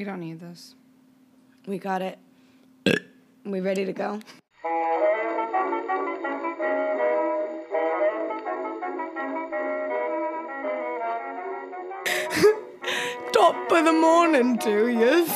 [0.00, 0.74] We don't need this.
[1.66, 2.18] We got it.
[3.44, 4.12] we ready to go?
[13.34, 15.26] Top of the morning to you.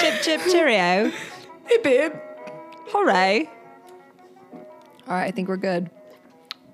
[0.00, 1.12] Chip, chip, cheerio.
[1.68, 2.12] hey, babe.
[2.88, 3.48] Hooray.
[5.06, 5.90] All right, I think we're good.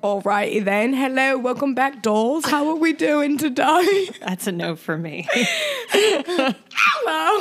[0.04, 0.92] Alrighty then.
[0.92, 2.44] Hello, welcome back, dolls.
[2.44, 4.10] How are we doing today?
[4.20, 5.26] That's a no for me.
[5.88, 7.40] Hello.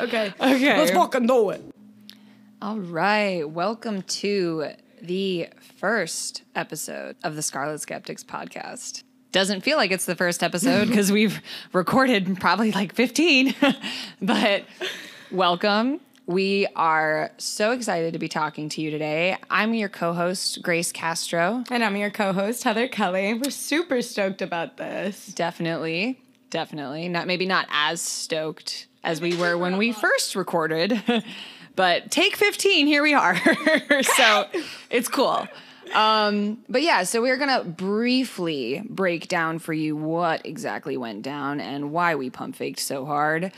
[0.00, 0.32] okay.
[0.40, 0.78] Okay.
[0.78, 1.62] Let's fucking do it.
[2.62, 4.70] All right, welcome to
[5.02, 9.02] the first episode of the Scarlet Skeptics podcast.
[9.30, 11.42] Doesn't feel like it's the first episode because we've
[11.74, 13.54] recorded probably like 15,
[14.22, 14.64] but
[15.30, 16.00] welcome.
[16.30, 19.36] We are so excited to be talking to you today.
[19.50, 21.64] I'm your co host, Grace Castro.
[21.72, 23.34] And I'm your co-host, Heather Kelly.
[23.34, 25.26] We're super stoked about this.
[25.26, 27.08] Definitely, definitely.
[27.08, 31.02] Not maybe not as stoked as we were when we first recorded,
[31.74, 33.36] but take 15, here we are.
[34.02, 34.46] so
[34.88, 35.48] it's cool.
[35.92, 41.58] Um, but yeah, so we're gonna briefly break down for you what exactly went down
[41.58, 43.50] and why we pump faked so hard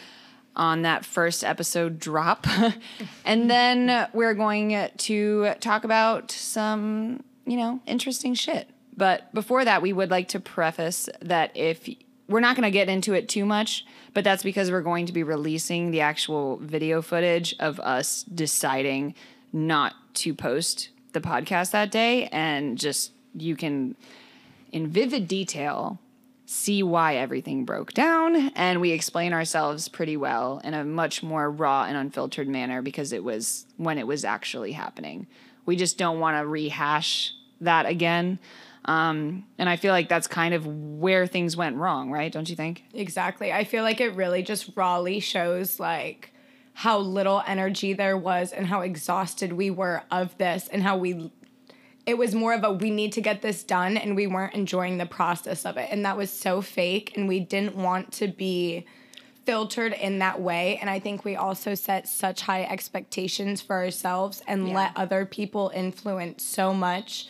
[0.55, 2.47] on that first episode drop.
[3.25, 8.69] and then we're going to talk about some, you know, interesting shit.
[8.97, 11.89] But before that, we would like to preface that if
[12.28, 15.12] we're not going to get into it too much, but that's because we're going to
[15.12, 19.14] be releasing the actual video footage of us deciding
[19.53, 23.97] not to post the podcast that day and just you can
[24.73, 25.98] in vivid detail
[26.53, 31.50] see why everything broke down and we explain ourselves pretty well in a much more
[31.50, 35.27] raw and unfiltered manner because it was when it was actually happening.
[35.64, 38.39] We just don't want to rehash that again.
[38.84, 42.30] Um, and I feel like that's kind of where things went wrong, right?
[42.30, 42.84] Don't you think?
[42.92, 43.50] Exactly.
[43.50, 46.34] I feel like it really just rawly shows like
[46.75, 51.33] how little energy there was and how exhausted we were of this and how we
[52.07, 54.98] it was more of a we need to get this done and we weren't enjoying
[54.98, 58.85] the process of it and that was so fake and we didn't want to be
[59.45, 64.42] filtered in that way and i think we also set such high expectations for ourselves
[64.46, 64.74] and Yeah.
[64.74, 67.29] let other people influence so much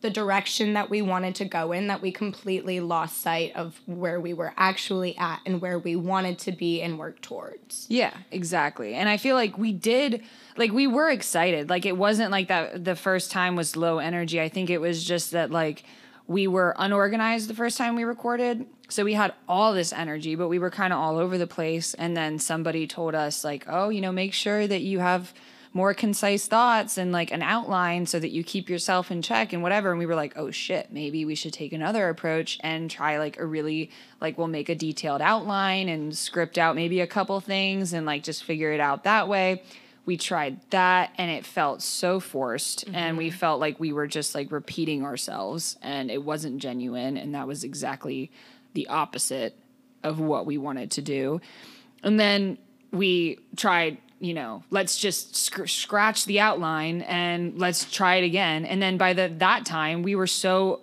[0.00, 4.18] the direction that we wanted to go in that we completely lost sight of where
[4.18, 8.94] we were actually at and where we wanted to be and work towards Yeah, exactly.
[8.94, 10.22] And I feel like we did
[10.56, 11.68] like we were excited.
[11.68, 14.40] Like it wasn't like that the first time was low energy.
[14.40, 15.84] I think it was just that like
[16.26, 18.64] we were unorganized the first time we recorded.
[18.88, 21.94] So we had all this energy, but we were kind of all over the place
[21.94, 25.32] and then somebody told us like, "Oh, you know, make sure that you have
[25.72, 29.62] more concise thoughts and like an outline so that you keep yourself in check and
[29.62, 29.90] whatever.
[29.90, 33.38] And we were like, oh shit, maybe we should take another approach and try like
[33.38, 37.92] a really, like, we'll make a detailed outline and script out maybe a couple things
[37.92, 39.62] and like just figure it out that way.
[40.06, 42.84] We tried that and it felt so forced.
[42.92, 43.38] And we mm-hmm.
[43.38, 47.16] felt like we were just like repeating ourselves and it wasn't genuine.
[47.16, 48.32] And that was exactly
[48.72, 49.56] the opposite
[50.02, 51.40] of what we wanted to do.
[52.02, 52.58] And then
[52.90, 58.66] we tried, you know, let's just sc- scratch the outline and let's try it again.
[58.66, 60.82] And then by the that time, we were so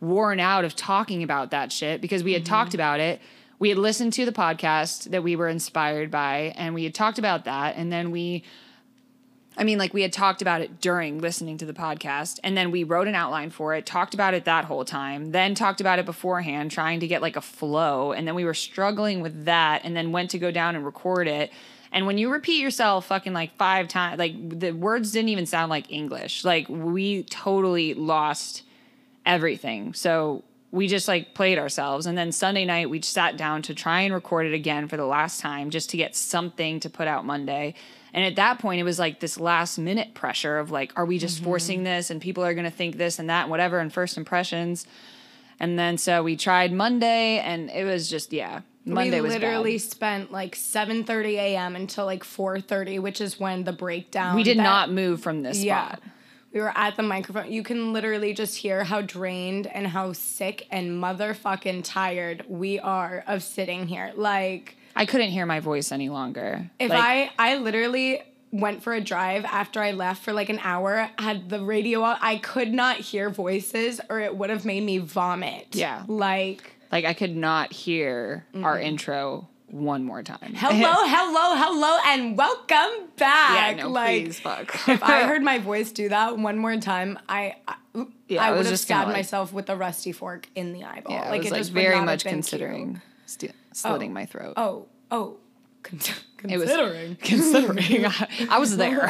[0.00, 2.54] worn out of talking about that shit because we had mm-hmm.
[2.54, 3.20] talked about it.
[3.58, 7.18] We had listened to the podcast that we were inspired by and we had talked
[7.18, 8.44] about that and then we
[9.58, 12.70] I mean, like we had talked about it during listening to the podcast, and then
[12.70, 15.98] we wrote an outline for it, talked about it that whole time, then talked about
[15.98, 19.80] it beforehand, trying to get like a flow, and then we were struggling with that,
[19.84, 21.50] and then went to go down and record it.
[21.92, 25.70] And when you repeat yourself fucking like five times, like the words didn't even sound
[25.70, 26.44] like English.
[26.44, 28.62] Like we totally lost
[29.24, 29.94] everything.
[29.94, 32.06] So we just like played ourselves.
[32.06, 35.06] And then Sunday night, we sat down to try and record it again for the
[35.06, 37.74] last time just to get something to put out Monday.
[38.12, 41.18] And at that point, it was like this last minute pressure of like, are we
[41.18, 41.44] just mm-hmm.
[41.44, 44.16] forcing this and people are going to think this and that and whatever and first
[44.16, 44.86] impressions.
[45.60, 48.60] And then so we tried Monday and it was just, yeah,
[48.94, 49.80] Monday we was literally bad.
[49.82, 51.76] spent like 7:30 a.m.
[51.76, 54.34] until like 4:30, which is when the breakdown.
[54.36, 55.86] We did that- not move from this Yeah.
[55.88, 56.02] spot.
[56.52, 57.52] We were at the microphone.
[57.52, 63.22] You can literally just hear how drained and how sick and motherfucking tired we are
[63.26, 64.12] of sitting here.
[64.16, 66.70] Like I couldn't hear my voice any longer.
[66.78, 70.58] if Like, I I literally went for a drive after I left for like an
[70.62, 74.82] hour, had the radio out, I could not hear voices or it would have made
[74.84, 75.66] me vomit.
[75.72, 76.04] Yeah.
[76.08, 80.54] Like like I could not hear our intro one more time.
[80.54, 80.72] hello,
[81.06, 83.76] hello, hello, and welcome back.
[83.76, 84.74] yeah, no, like please, fuck.
[84.88, 87.74] if I heard my voice do that one more time, I, I
[88.28, 91.12] Yeah, I would have stabbed like- myself with a rusty fork in the eyeball.
[91.12, 93.52] Yeah, like it was it like just very much considering sti- oh.
[93.74, 94.54] slitting my throat.
[94.56, 95.36] Oh, oh,
[95.82, 95.98] con-
[96.48, 97.16] It was- considering.
[97.20, 99.04] Considering I, I was there.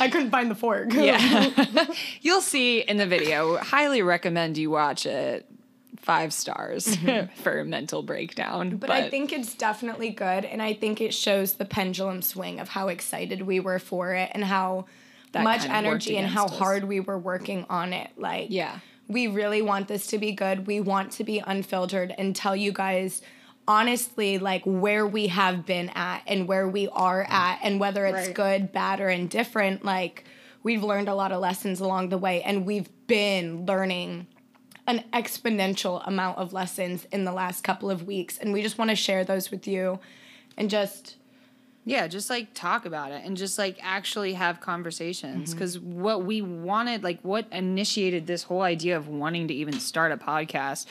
[0.00, 0.92] I couldn't find the fork.
[0.94, 1.50] yeah.
[2.22, 3.56] You'll see in the video.
[3.58, 5.50] Highly recommend you watch it.
[6.06, 6.96] Five stars
[7.42, 8.68] for a mental breakdown.
[8.68, 8.76] Mm-hmm.
[8.76, 12.68] But, I think it's definitely good, and I think it shows the pendulum swing of
[12.68, 14.86] how excited we were for it and how
[15.34, 16.56] much energy and how us.
[16.58, 18.10] hard we were working on it.
[18.16, 18.78] Like, Yeah.
[19.08, 20.68] we really want this to be good.
[20.68, 23.20] We want to be unfiltered and tell you guys
[23.68, 28.28] honestly like where we have been at and where we are at and whether it's
[28.28, 28.34] Right.
[28.34, 30.22] good, bad or indifferent like
[30.62, 34.28] we've learned a lot of lessons along the way and we've been learning
[34.86, 38.90] an exponential amount of lessons in the last couple of weeks and we just want
[38.90, 39.98] to share those with you
[40.56, 41.16] and just
[41.88, 45.50] Yeah, just like talk about it and just like actually have conversations.
[45.50, 45.58] Mm-hmm.
[45.58, 50.10] Because what we wanted, like what initiated this whole idea of wanting to even start
[50.10, 50.86] a podcast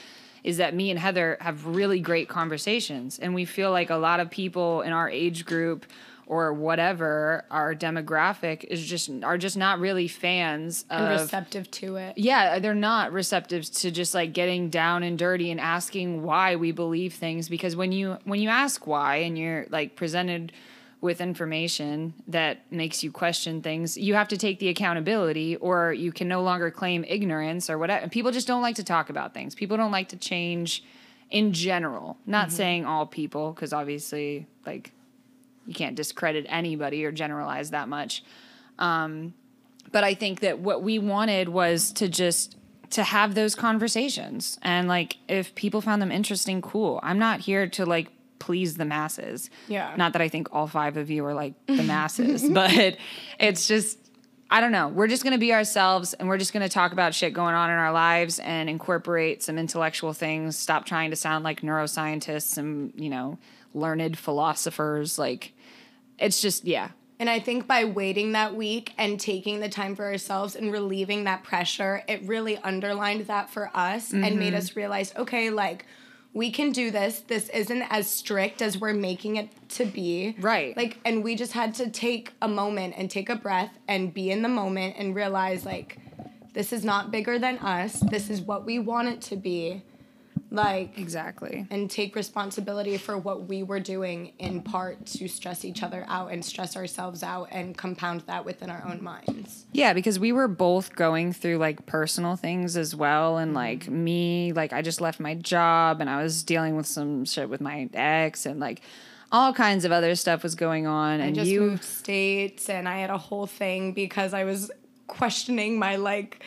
[0.45, 3.19] is that me and Heather have really great conversations.
[3.19, 5.85] And we feel like a lot of people in our age group
[6.27, 12.17] or whatever, our demographic is just are just not really fans and receptive to it.
[12.17, 16.71] yeah, they're not receptive to just like getting down and dirty and asking why we
[16.71, 20.51] believe things because when you when you ask why and you're like presented
[21.01, 26.11] with information that makes you question things, you have to take the accountability or you
[26.11, 28.01] can no longer claim ignorance or whatever.
[28.01, 29.53] And people just don't like to talk about things.
[29.53, 30.83] People don't like to change
[31.29, 32.17] in general.
[32.25, 32.55] Not mm-hmm.
[32.55, 34.91] saying all people because obviously like
[35.65, 38.23] you can't discredit anybody or generalize that much.
[38.79, 39.33] Um,
[39.91, 42.57] but I think that what we wanted was to just
[42.91, 46.99] to have those conversations and like if people found them interesting cool.
[47.03, 48.09] I'm not here to like
[48.39, 49.49] please the masses.
[49.67, 49.93] Yeah.
[49.97, 52.97] not that i think all five of you are like the masses but
[53.39, 53.97] it's just
[54.51, 54.89] i don't know.
[54.89, 57.55] We're just going to be ourselves and we're just going to talk about shit going
[57.55, 60.55] on in our lives and incorporate some intellectual things.
[60.55, 63.39] Stop trying to sound like neuroscientists and you know
[63.73, 65.53] learned philosophers like
[66.19, 66.89] it's just yeah
[67.19, 71.23] And I think by waiting that week and taking the time for ourselves and relieving
[71.23, 74.57] that pressure, it really underlined that for us and made mm-hmm.
[74.57, 75.85] us realize okay, like,
[76.33, 77.19] we can do this.
[77.21, 80.35] This isn't as strict as we're making it to be.
[80.41, 80.75] Right.
[80.75, 84.29] Like, and we just had to take a moment and take a breath and be
[84.31, 85.97] in the moment and realize, like,
[86.53, 88.01] this is not bigger than us.
[88.01, 89.83] This is what we want it to be.
[90.51, 95.83] Like, exactly and take responsibility for what we were doing in part to stress each
[95.83, 99.65] other out and stress ourselves out and compound that within our own minds.
[99.73, 103.37] Yeah, because we were both going through like personal things as well.
[103.37, 103.55] And Mm-hmm.
[103.55, 107.49] like me, like I just left my job and I was dealing with some shit
[107.49, 108.81] with my ex and like
[109.31, 111.19] all kinds of other stuff was going on.
[111.19, 114.71] I And just you, moved states and I had a whole thing because I was
[115.07, 116.43] questioning my like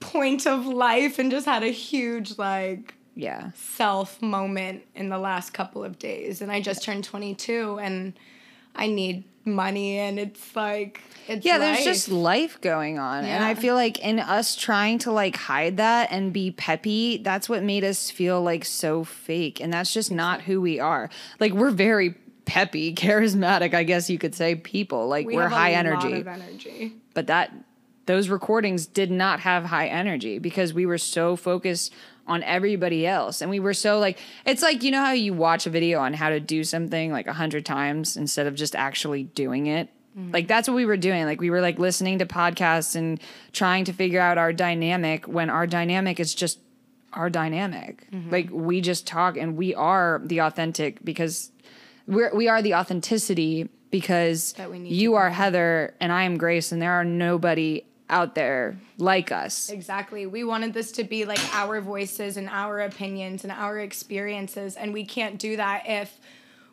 [0.00, 3.50] point of life and just had a huge like yeah.
[3.54, 8.12] self moment in the last couple of days and I just turned 22 and
[8.76, 13.24] I need money and it's like it's Yeah, there's just life going on.
[13.24, 17.48] And I feel like in us trying to like hide that and be peppy, that's
[17.48, 19.60] what made us feel like so fake.
[19.60, 21.08] And that's just not who we are.
[21.40, 22.14] Like we're very
[22.44, 25.08] peppy, charismatic, I guess you could say, people.
[25.08, 26.24] Like we are high energy.
[26.26, 26.92] energy.
[27.14, 27.52] but that
[28.06, 31.92] those recordings did not have high energy because we were so focused
[32.26, 33.40] on everybody else.
[33.40, 36.14] And we were so like it's like you know how you watch a video on
[36.14, 39.88] how to do something like a hundred times instead of just actually doing it?
[40.18, 40.32] Mm-hmm.
[40.32, 41.24] Like that's what we were doing.
[41.24, 43.20] Like we were like listening to podcasts and
[43.52, 46.58] trying to figure out our dynamic when our dynamic is just
[47.12, 48.08] our dynamic.
[48.10, 48.30] Mm-hmm.
[48.30, 51.50] Like we just talk and we are the authentic because
[52.06, 56.38] we're we are the authenticity because That we need you are Heather and I am
[56.38, 59.68] Grace and there are nobody out there like us.
[59.68, 60.26] Exactly.
[60.26, 64.76] We wanted this to be like our voices and our opinions and our experiences.
[64.76, 66.18] And we can't do that if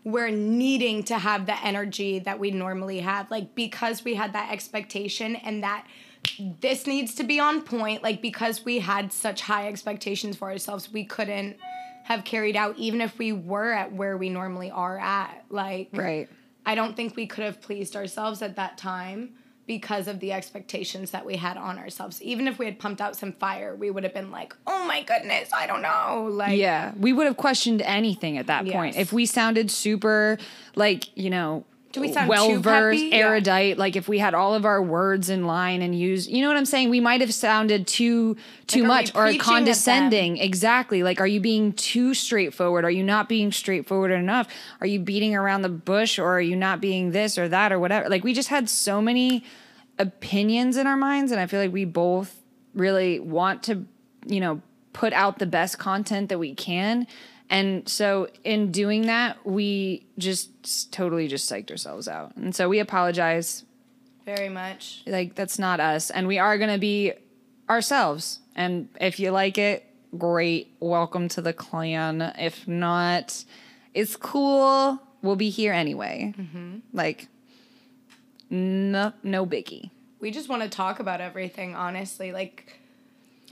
[0.03, 3.31] we're needing to have the energy that we normally have.
[3.31, 5.87] Like, because we had that expectation and that
[6.61, 10.91] this needs to be on point, like, because we had such high expectations for ourselves,
[10.91, 11.57] we couldn't
[12.03, 15.45] have carried out, even if we were at where we normally are at.
[15.49, 16.29] Like, Right.
[16.65, 19.33] I don't think we could have pleased ourselves at that time
[19.65, 22.21] because of the expectations that we had on ourselves.
[22.21, 25.01] Even if we had pumped out some fire, we would have been like, "Oh my
[25.03, 26.93] goodness, I don't know." Like Yeah.
[26.97, 28.97] We would have questioned anything at that point.
[28.97, 30.37] If we sounded super
[30.75, 33.15] like, you know, Do we sound well versed, peppy?
[33.15, 33.27] Yeah.
[33.27, 36.47] erudite, like if we had all of our words in line and used you know
[36.49, 36.89] what I'm saying?
[36.89, 38.35] We might have sounded too
[38.67, 39.55] too Like, much or preaching at them?
[39.55, 40.37] condescending.
[40.37, 41.03] Exactly.
[41.03, 42.83] Like are you being too straightforward?
[42.83, 44.47] Are you not being straightforward enough?
[44.81, 47.79] Are you beating around the bush or are you not being this or that or
[47.79, 48.09] whatever?
[48.09, 49.43] Like we just had so many
[49.99, 52.39] opinions in our minds and I feel like we both
[52.73, 53.85] really want to,
[54.25, 54.61] you know,
[54.93, 57.05] put out the best content that we can.
[57.53, 62.35] And so in doing that, we just totally just psyched ourselves out.
[62.35, 63.63] And so we apologize.
[64.25, 65.03] Very much.
[65.05, 66.09] Like that's not us.
[66.09, 67.13] And we are going to be
[67.69, 68.39] ourselves.
[68.55, 69.85] And if you like it,
[70.17, 70.73] great.
[70.79, 72.33] Welcome to the clan.
[72.39, 73.45] If not,
[73.93, 74.99] it's cool.
[75.21, 76.33] We'll be here anyway.
[76.35, 76.79] Mm-hmm.
[76.91, 77.27] Like
[78.49, 79.91] no no biggie.
[80.19, 82.31] We just want to talk about everything, honestly.
[82.31, 82.79] Like,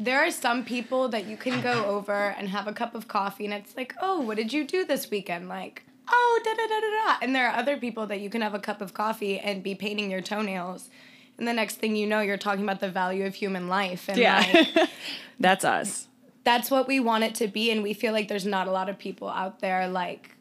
[0.04, 3.46] there are some people that you can go over and have a cup of coffee,
[3.46, 5.48] and it's like, oh, what did you do this weekend?
[5.48, 7.18] Like, oh, da da da da da.
[7.22, 9.76] And there are other people that you can have a cup of coffee and be
[9.76, 10.90] painting your toenails.
[11.38, 14.10] And the next thing you know, you're talking about the value of human life.
[14.10, 14.90] And like,
[15.40, 16.08] That's us.
[16.44, 18.90] that's what we want it to be and we feel like there's not a lot
[18.90, 20.36] of people out there like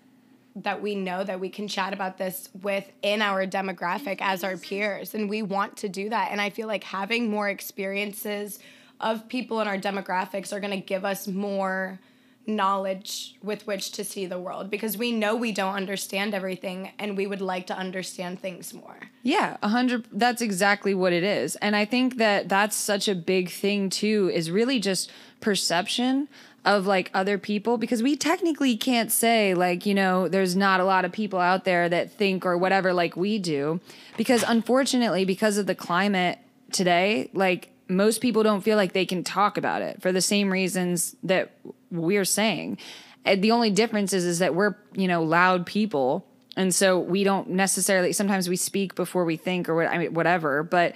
[0.57, 5.15] that we know that we can chat about this within our demographic as our peers
[5.15, 8.59] and we want to do that and i feel like having more experiences
[9.01, 11.99] of people in our demographics are going to give us more
[12.47, 17.17] knowledge with which to see the world because we know we don't understand everything and
[17.17, 20.07] we would like to understand things more Yeah, a hundred.
[20.11, 24.31] That's exactly what it is, and I think that that's such a big thing too.
[24.33, 26.29] Is really just perception
[26.65, 30.85] of like other people because we technically can't say like you know there's not a
[30.85, 33.81] lot of people out there that think or whatever like we do
[34.19, 36.39] because unfortunately because of the climate
[36.71, 40.51] today like most people don't feel like they can talk about it for the same
[40.51, 41.53] reasons that
[41.91, 42.79] we're saying.
[43.25, 46.27] The only difference is is that we're you know loud people.
[46.57, 50.15] And so we don't necessarily sometimes we speak before we think or what I mean
[50.15, 50.95] whatever but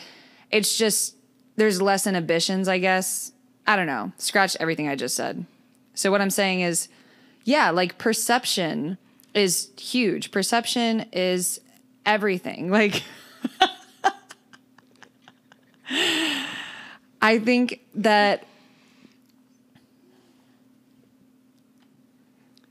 [0.50, 1.16] it's just
[1.56, 3.32] there's less inhibitions I guess.
[3.66, 4.12] I don't know.
[4.18, 5.46] Scratch everything I just said.
[5.94, 6.88] So what I'm saying is
[7.44, 8.98] yeah like perception
[9.34, 10.30] is huge.
[10.30, 11.60] Perception is
[12.06, 12.70] everything.
[12.74, 13.02] Like
[17.24, 18.46] I think that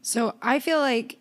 [0.06, 1.18] So I feel like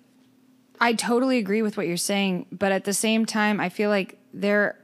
[0.78, 4.18] I totally agree with what you're saying, but at the same time, I feel like
[4.34, 4.76] there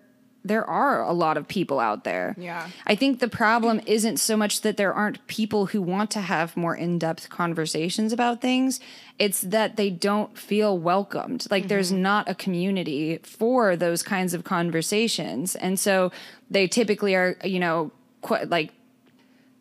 [0.45, 2.35] there are a lot of people out there.
[2.39, 2.69] Yeah.
[2.87, 6.57] I think the problem isn't so much that there aren't people who want to have
[6.57, 8.81] more in-depth conversations about things,
[9.19, 11.47] it's that they don't feel welcomed.
[11.51, 12.03] Like there's mm-hmm.
[12.03, 15.55] not a community for those kinds of conversations.
[15.57, 16.13] And so
[16.49, 17.91] they typically are, you know,
[18.21, 18.71] quite like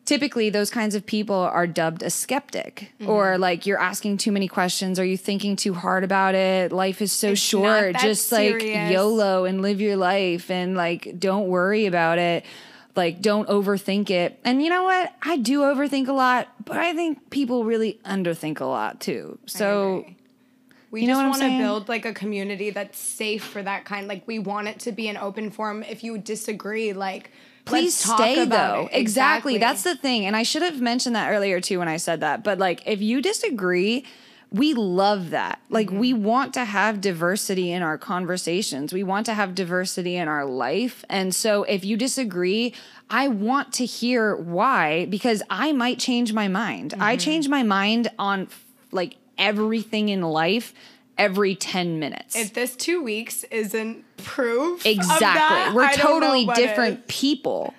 [0.05, 3.09] typically those kinds of people are dubbed a skeptic Mm-hmm.
[3.11, 7.01] or like you're asking too many questions are you thinking too hard about it life
[7.01, 11.85] is so It's short just like yolo and live your life and like don't worry
[11.85, 12.45] about it
[12.95, 16.93] like don't overthink it and you know what i do overthink a lot but i
[16.93, 20.05] think people really underthink a lot too so.
[20.89, 24.07] We You know just want to build like a community that's safe for that kind.
[24.07, 25.83] Like we want it to be an open forum.
[25.83, 27.29] If you disagree, like
[27.67, 28.89] please let's talk stay though.
[28.91, 28.99] it.
[28.99, 29.57] Exactly.
[29.57, 30.25] That's the thing.
[30.25, 32.43] And I should have mentioned that earlier too when I said that.
[32.43, 34.05] But like if you disagree,
[34.51, 35.61] we love that.
[35.69, 36.23] Like we mm-hmm.
[36.23, 38.93] want to have diversity in our conversations.
[38.93, 41.03] We want to have diversity in our life.
[41.09, 42.73] And so if you disagree,
[43.09, 46.93] I want to hear why because I might change my mind.
[46.99, 47.19] I mm-hmm.
[47.19, 48.47] change my mind on
[48.91, 50.73] like everything in life
[51.17, 52.35] every 10 minutes.
[52.35, 55.25] If this two weeks isn't proof, of Exactly.
[55.25, 57.73] that, We're I totally different people.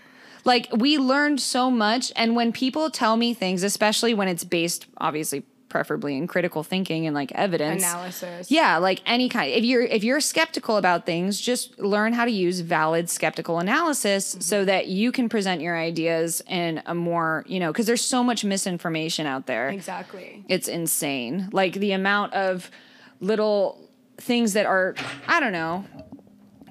[0.44, 4.86] Like we learned so much and when people tell me things, especially when it's based
[4.98, 8.50] obviously preferably in critical thinking and like evidence analysis.
[8.50, 9.52] yeah, like any kind.
[9.52, 14.30] If you're if you're skeptical about things, just learn how to use valid skeptical analysis
[14.30, 14.40] Mm-hmm.
[14.40, 18.24] so that you can present your ideas in a more, you know, because there's so
[18.24, 20.42] much misinformation out there exactly.
[20.48, 21.50] it's insane.
[21.52, 22.70] Like the amount of
[23.20, 24.94] little things that are,
[25.26, 25.84] I don't know,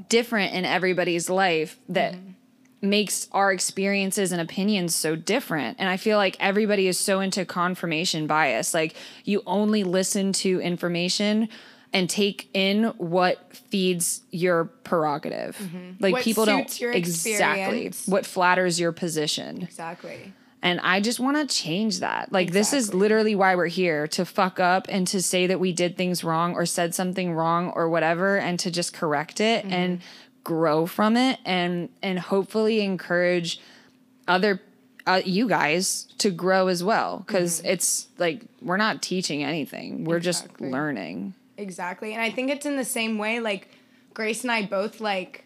[0.09, 2.89] different in everybody's life that mm-hmm.
[2.89, 5.77] makes our experiences and opinions so different.
[5.79, 8.73] And I feel like everybody is so into confirmation bias.
[8.73, 11.49] Like you only listen to information
[11.93, 15.57] and take in what feeds your prerogative.
[15.57, 16.03] Mm-hmm.
[16.03, 18.07] Like What people don't your exactly experience.
[18.07, 19.63] what flatters your position.
[19.63, 20.33] Exactly.
[20.61, 22.31] And I just want to change that.
[22.31, 25.71] Like, this is literally why we're here to fuck up and to say that we
[25.71, 29.73] did things wrong or said something wrong or whatever, and to just correct it Mm-hmm.
[29.73, 30.01] and
[30.43, 33.59] grow from it and and hopefully encourage
[34.29, 34.61] other
[35.05, 40.21] uh, you guys to grow as well because it's like we're not teaching anything we're
[40.21, 40.71] just Mm-hmm.
[40.71, 42.13] Learning Exactly.
[42.13, 43.67] And I think it's in the same way, like
[44.13, 45.43] Grace and I both like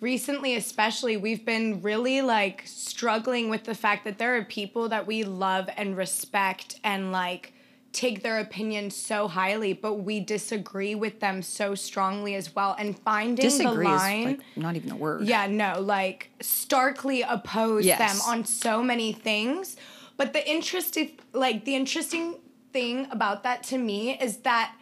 [0.00, 5.06] recently especially we've been really like struggling with the fact that there are people that
[5.06, 7.52] we love and respect and like
[7.92, 12.76] take their opinion so highly, but we disagree with them so strongly as well.
[12.78, 14.24] And finding Disagree the is line.
[14.24, 15.26] like not even a word.
[15.26, 17.98] Yeah, no, like starkly oppose Yes.
[17.98, 19.76] them on so many things.
[20.16, 22.36] But the interesting like the interesting
[22.72, 24.72] thing about that to me is that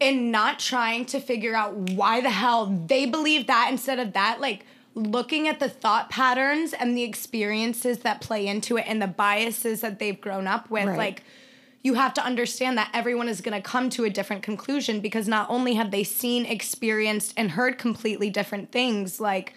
[0.00, 4.40] in not trying to figure out why the hell they believe that instead of that,
[4.40, 4.64] like
[4.94, 9.80] looking at the thought patterns and the experiences that play into it and the biases
[9.80, 10.98] that they've grown up with, Right.
[10.98, 11.22] like
[11.82, 15.28] you have to understand that everyone is going to come to a different conclusion because
[15.28, 19.52] not only have they seen, experienced, and heard completely different things, like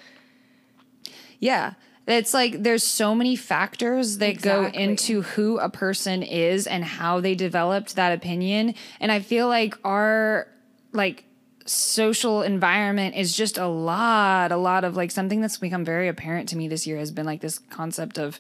[1.40, 1.74] Yeah.
[2.08, 7.22] It's like there's so many factors that go into who a person is and how
[7.22, 8.76] they developed that opinion.
[9.00, 10.48] And I feel like our
[10.92, 11.26] like
[11.66, 16.50] social environment is just a lot, a lot of like something that's become very apparent
[16.50, 18.40] to me this year has been like this concept of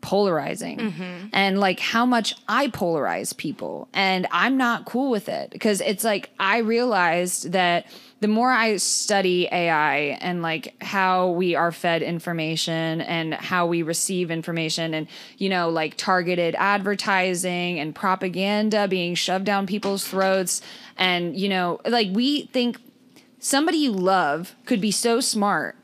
[0.00, 1.26] polarizing mm-hmm.
[1.32, 3.88] and like how much I polarize people.
[3.92, 7.86] And I'm not cool with it because it's like I realized that
[8.20, 13.82] the more I study AI and like how we are fed information and how we
[13.82, 15.06] receive information and,
[15.36, 20.60] you know, like targeted advertising and propaganda being shoved down people's throats.
[20.96, 22.78] And, you know, like we think
[23.38, 25.76] somebody you love could be so smart.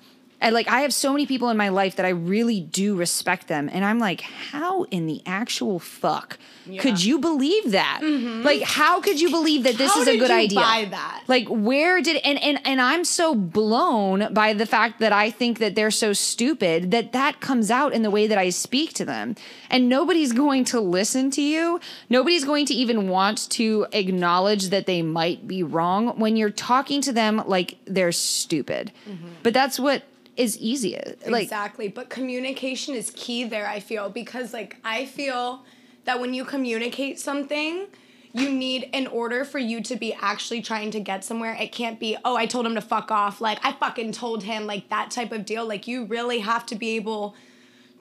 [0.44, 3.48] And like I have so many people in my life that I really do respect
[3.48, 3.70] them.
[3.72, 6.38] And I'm like, how in the actual fuck
[6.78, 8.00] could you believe that?
[8.02, 8.42] Mm-hmm.
[8.42, 10.60] Like, how could you believe that this How is a did good you idea?
[10.60, 11.24] buy that?
[11.28, 15.60] Like, where did and and and I'm so blown by the fact that I think
[15.60, 19.04] that they're so stupid that that comes out in the way that I speak to
[19.06, 19.36] them.
[19.70, 21.80] And nobody's going to listen to you.
[22.10, 27.00] Nobody's going to even want to acknowledge that they might be wrong when you're talking
[27.00, 28.92] to them like they're stupid.
[29.08, 29.28] Mm-hmm.
[29.42, 30.02] But that's what
[30.36, 30.98] is easy.
[30.98, 31.88] Uh, like exactly.
[31.88, 35.64] But communication is key there, I feel, because like I feel
[36.04, 37.86] that when you communicate something,
[38.32, 42.00] you need in order for you to be actually trying to get somewhere, it can't
[42.00, 43.40] be, oh, I told him to fuck off.
[43.40, 45.66] Like I fucking told him, like that type of deal.
[45.66, 47.36] Like you really have to be able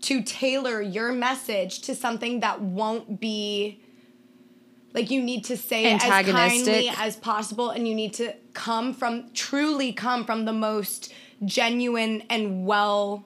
[0.01, 3.79] to tailor your message to something that won't be
[4.93, 8.93] like you need to say it as kindly as possible and you need to come
[8.93, 11.11] from truly come from the most
[11.45, 13.25] genuine and well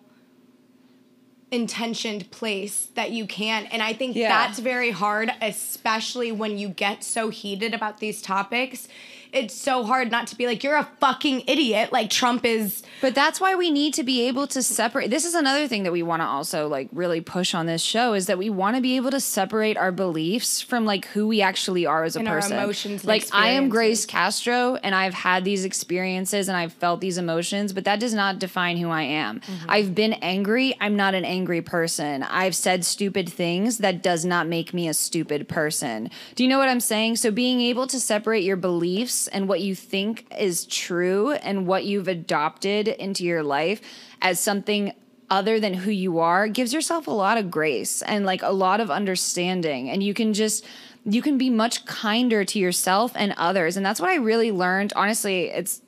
[1.50, 4.28] intentioned place that you can and i think Yeah.
[4.28, 8.90] that's very hard especially when you get so heated about these topics
[9.34, 13.14] it's so hard not to be like you're a fucking idiot like trump is But
[13.16, 15.10] that's why we need to be able to separate.
[15.10, 18.14] This is another thing that we want to also like really push on this show
[18.14, 21.42] is that we want to be able to separate our beliefs from like who we
[21.42, 22.58] actually are as a And our person.
[22.58, 23.70] emotions and like I am.
[23.70, 28.14] Grace Castro and I've had these experiences and I've felt these emotions, but that does
[28.14, 29.40] not define who I am.
[29.42, 29.70] Mm-hmm.
[29.70, 30.76] I've been angry.
[30.82, 32.24] I'm not an angry person.
[32.24, 33.78] I've said stupid things.
[33.80, 36.10] That does not make me a stupid person.
[36.36, 37.18] Do you know what I'm saying?
[37.18, 41.86] So being able to separate your beliefs and what you think is true and what
[41.86, 43.82] you've adopted into your life
[44.22, 44.94] as something
[45.32, 48.80] other than who you are gives yourself a lot of grace and like a lot
[48.80, 50.64] of understanding and you can just
[51.06, 54.94] you can be much kinder to yourself and others and that's what i really learned
[54.96, 55.82] honestly it's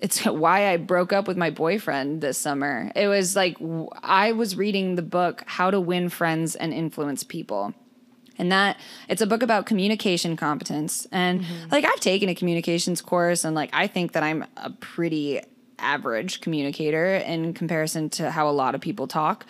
[0.00, 2.90] it's why I broke up with my boyfriend this summer.
[2.94, 3.58] It was like
[4.02, 7.74] i was reading the book How to Win Friends and Influence People.
[8.40, 11.06] And that it's a book about communication competence.
[11.12, 11.70] And mm-hmm.
[11.70, 15.40] like I've taken a communications course and like I think that I'm a pretty
[15.78, 19.44] average communicator in comparison to how a lot of people talk.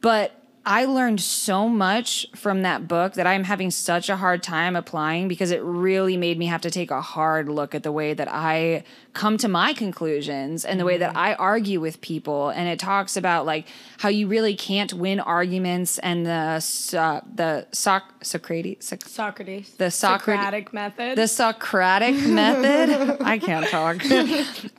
[0.00, 0.32] But
[0.64, 5.26] I learned so much from that book that I'm having such a hard time applying
[5.26, 8.28] because it really made me have to take a hard look at the way that
[8.30, 8.84] I
[9.18, 12.50] come to my conclusions and the way that I argue with people.
[12.50, 13.66] And it talks about like
[13.98, 16.62] how you really can't win arguments and the
[17.34, 23.18] the Soc- Socrates Soc- socrates The Socrat- socratic method the Socratic method.
[23.20, 23.96] I can't talk.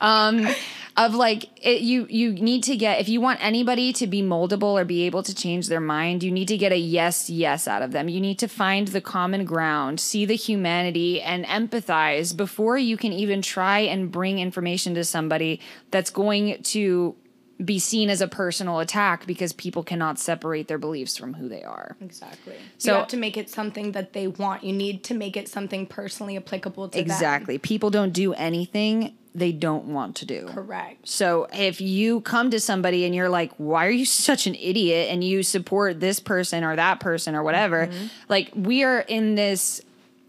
[0.00, 0.48] um,
[0.96, 4.72] of like it, you you need to get if you want anybody to be moldable
[4.78, 7.80] or be able to change their mind, you need to get a yes yes out
[7.82, 8.08] of them.
[8.08, 13.12] You need to find the common ground, see the humanity, and empathize before you can
[13.12, 17.14] even try and bring information to somebody that's going to
[17.62, 21.62] be seen as a personal attack because people cannot separate their beliefs from who they
[21.62, 21.96] are.
[22.00, 25.36] exactly So- you have to make it something that they want you need to make
[25.36, 27.58] it something personally applicable to them Exactly.
[27.58, 30.46] People don't do anything they don't want to do.
[30.48, 34.54] correct So if you come to somebody and you're like, why are you such an
[34.56, 35.08] idiot?
[35.10, 38.06] And you support this person or that person or whatever, mm-hmm.
[38.28, 39.82] like we are in this,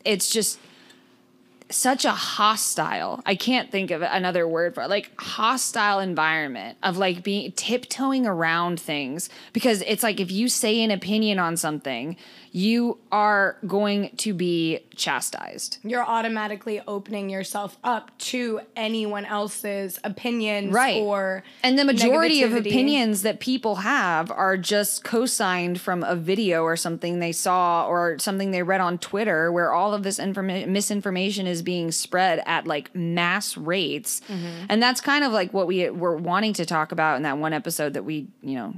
[0.05, 0.59] it's just
[1.71, 6.97] such a hostile, I can't think of another word for it, like hostile environment of
[6.97, 12.15] like being tiptoeing around things because it's like if you say an opinion on something,
[12.53, 15.77] you are going to be chastised.
[15.83, 21.01] You're automatically opening yourself up to anyone else's opinions Right.
[21.01, 26.15] or And the majority of opinions that people have are just co signed from a
[26.15, 30.19] video or something they saw or something they read on Twitter where all of this
[30.19, 34.21] informa- misinformation is being spread at like mass rates.
[34.27, 34.65] Mm-hmm.
[34.69, 37.53] And that's kind of like what we were wanting to talk about in that one
[37.53, 38.73] episode that we, you know,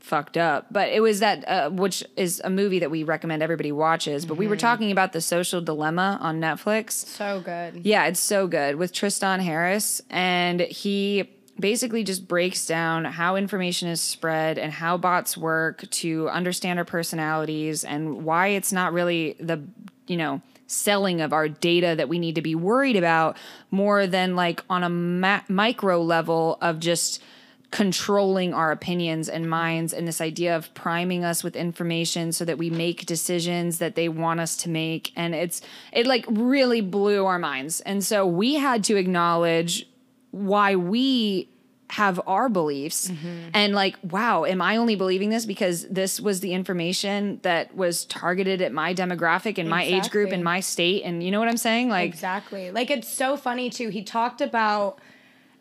[0.00, 0.66] fucked up.
[0.70, 4.24] But it was that, uh, which is a movie that we recommend everybody watches.
[4.24, 4.40] But Mm-hmm.
[4.40, 6.92] we were talking about The Social Dilemma on Netflix.
[6.92, 7.84] So good.
[7.84, 10.00] Yeah, it's so good with Tristan Harris.
[10.08, 16.28] And he basically just breaks down how information is spread and how bots work to
[16.28, 19.62] understand our personalities and why it's not really the,
[20.06, 23.36] you know, selling of our data that we need to be worried about
[23.70, 27.22] more than like on a ma- micro level of just
[27.70, 32.58] controlling our opinions and minds and this idea of priming us with information so that
[32.58, 35.12] we make decisions that they want us to make.
[35.16, 35.60] And it's
[35.92, 37.80] it like really blew our minds.
[37.80, 39.86] And so we had to acknowledge
[40.30, 41.48] why we
[41.90, 43.50] have our beliefs mm-hmm.
[43.54, 48.04] and like wow am i only believing this because this was the information that was
[48.06, 50.34] targeted at my demographic and my age group Exactly.
[50.34, 52.70] and my state and you know what i'm saying like Exactly.
[52.70, 53.88] Like it's so funny too.
[53.88, 54.98] He talked about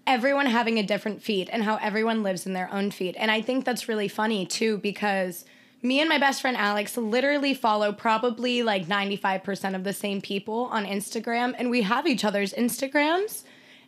[0.08, 3.16] everyone having a different feed and how everyone lives in their own feed.
[3.16, 5.46] And I think that's really funny too because
[5.82, 10.66] me and my best friend Alex literally follow probably like 95% of the same people
[10.72, 13.44] on Instagram and we have each other's Instagrams.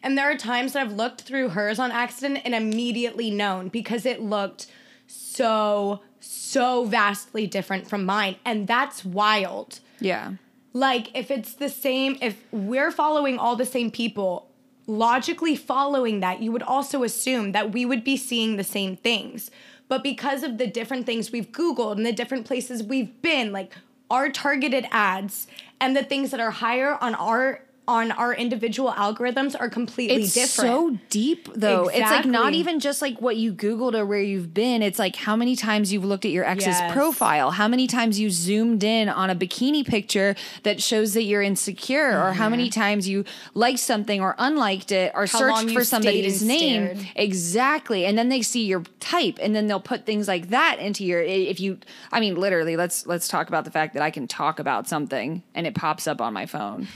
[0.08, 4.06] And there are times that I've looked through hers on accident and immediately known because
[4.06, 4.67] it looked
[5.06, 8.38] so so vastly different from mine.
[8.46, 9.82] And that's wild.
[10.00, 10.36] Yeah.
[10.72, 14.50] Like if it's the same if we're following all the same people
[14.86, 19.52] logically following that you would also assume that we would be seeing the same things.
[19.89, 23.74] But because of the different things we've googled and the different places we've been like
[24.10, 25.48] our targeted ads
[25.82, 30.23] and the things that are higher on our on our individual algorithms are completely different.
[30.26, 32.02] it's different so deep though Exactly.
[32.02, 35.15] it's like not even just like what you googled or where you've been it's like
[35.15, 36.91] how many times you've looked at your ex's Yes.
[36.93, 41.41] profile how many times you zoomed in on a bikini picture that shows that you're
[41.41, 43.23] insecure or how many times you
[43.54, 45.38] liked something or unliked it or Mm-hmm.
[45.38, 47.08] How searched for somebody's name stared.
[47.15, 51.06] exactly and then they see your type and then they'll put things like that into
[51.06, 51.78] your if you
[52.12, 55.41] i mean literally let's let's talk about the fact that i can talk about something
[55.56, 56.88] and it pops up on my phone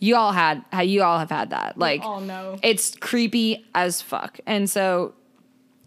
[0.00, 1.78] you all had you all have had that.
[1.78, 2.58] Like all know.
[2.62, 4.38] it's creepy as fuck.
[4.46, 5.14] And so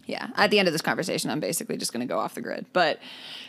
[0.06, 2.40] yeah at the end of this conversation i'm basically just going to go off the
[2.40, 2.66] grid.
[2.72, 2.98] But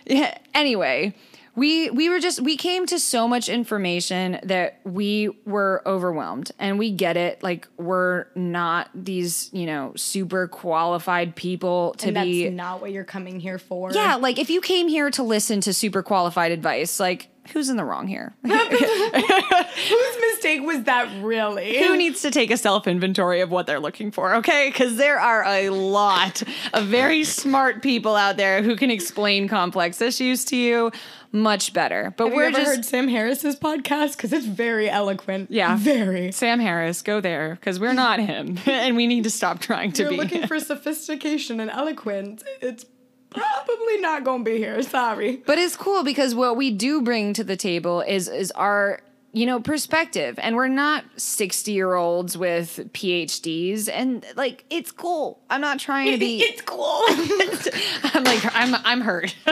[0.05, 1.15] yeah, anyway
[1.59, 6.51] we we were just we came to so much information that we were overwhelmed.
[6.57, 12.15] And we get it like we're not these you know super qualified people to and
[12.15, 13.91] that's be not what you're coming here for.
[13.91, 17.77] Yeah like if you came here to listen to super qualified advice like who's in
[17.77, 23.41] the wrong here whose mistake was that really who needs to take a self inventory
[23.41, 24.69] of what they're looking for, okay?
[24.69, 26.41] Because there are a lot
[26.73, 30.91] of very smart people out there who can explain complex issues to you
[31.31, 32.13] much better.
[32.17, 34.17] But Have we're you ever just heard Sam Harris's podcast?
[34.17, 35.51] Because it's very eloquent.
[35.51, 35.77] Yeah.
[35.77, 36.31] Very.
[36.31, 40.03] Sam Harris, go there because we're not him, and we need to stop trying to
[40.03, 40.17] You're be.
[40.17, 42.43] looking for sophistication and eloquence.
[42.62, 42.85] It's
[43.30, 44.82] probably not to be here.
[44.84, 45.38] Sorry.
[45.46, 49.46] But it's cool because what we do bring to the table is is our you
[49.46, 55.62] know perspective and we're not 60 year olds with phds and like it's cool i'm
[55.62, 57.04] not trying to be it's cool.
[58.15, 59.36] i'm like i'm i'm hurt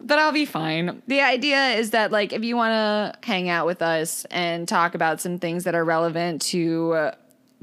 [0.00, 3.64] but i'll be fine the idea is that like if you want to hang out
[3.66, 7.14] with us and talk about some things that are relevant to uh,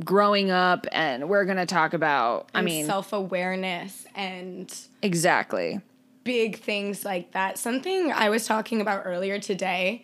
[0.04, 5.82] growing up and we're going to talk about i mean self awareness and exactly
[6.24, 7.58] big things like that.
[7.58, 10.04] Something I was talking about earlier today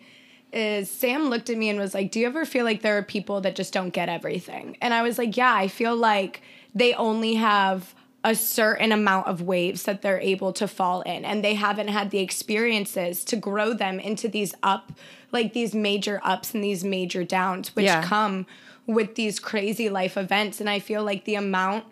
[0.54, 3.02] is Sam looked at me and was like, Do you ever feel like there are
[3.02, 4.78] people that just don't get everything?
[4.80, 6.40] And I was like, Yeah, I feel like
[6.74, 11.44] they only have a certain amount of waves that they're able to fall in and
[11.44, 14.92] they haven't had the experiences to grow them into these up
[15.30, 18.02] like these major ups and these major downs which Yeah.
[18.02, 18.46] come
[18.86, 20.60] with these crazy life events.
[20.60, 21.84] And I feel like the amount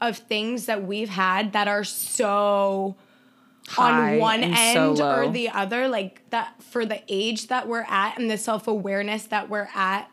[0.00, 2.96] of things that we've had that are so
[3.68, 7.86] High on one end so or the other like that for the age that we're
[7.88, 10.10] at and the self-awareness that we're at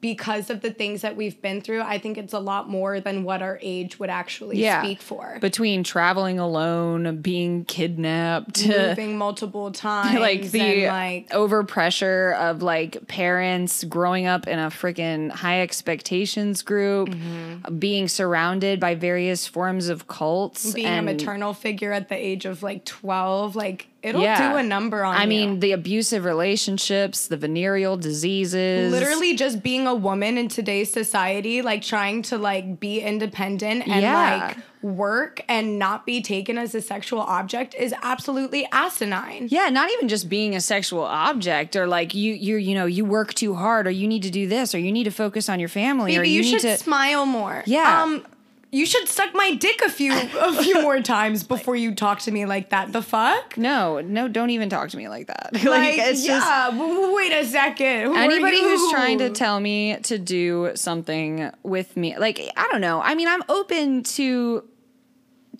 [0.00, 3.24] because of the things that we've been through, I think it's a lot more than
[3.24, 4.82] what our age would actually Yeah.
[4.82, 5.38] speak for.
[5.40, 13.84] Between traveling alone, being kidnapped, moving multiple times, like the like overpressure of like parents
[13.84, 17.78] growing up in a freaking high expectations group, Mm-hmm.
[17.78, 22.44] being surrounded by various forms of cults, being and a maternal figure at the age
[22.44, 24.52] of like twelve, like it'll Yeah.
[24.52, 25.28] do a number on I you.
[25.28, 31.62] mean, the abusive relationships, the venereal diseases, literally just being a woman in today's society
[31.62, 34.46] like trying to like be independent and Yeah.
[34.48, 39.90] like work and not be taken as a sexual object is absolutely asinine Yeah, not
[39.90, 43.54] even just being a sexual object or like you you you know, you work too
[43.54, 46.16] hard or you need to do this or you need to focus on your family
[46.16, 48.02] or you, you, need should to smile more Yeah.
[48.04, 48.24] um
[48.70, 52.30] you should suck my dick a few a few more times before you talk to
[52.30, 52.92] me like that.
[52.92, 53.56] The fuck?
[53.56, 55.50] No, no, don't even talk to me like that.
[55.54, 58.02] like, like it's just yeah w- w- wait a second.
[58.06, 62.80] Who anybody who's trying to tell me to do something with me like i don't
[62.82, 63.00] know.
[63.00, 64.64] I mean i'm open to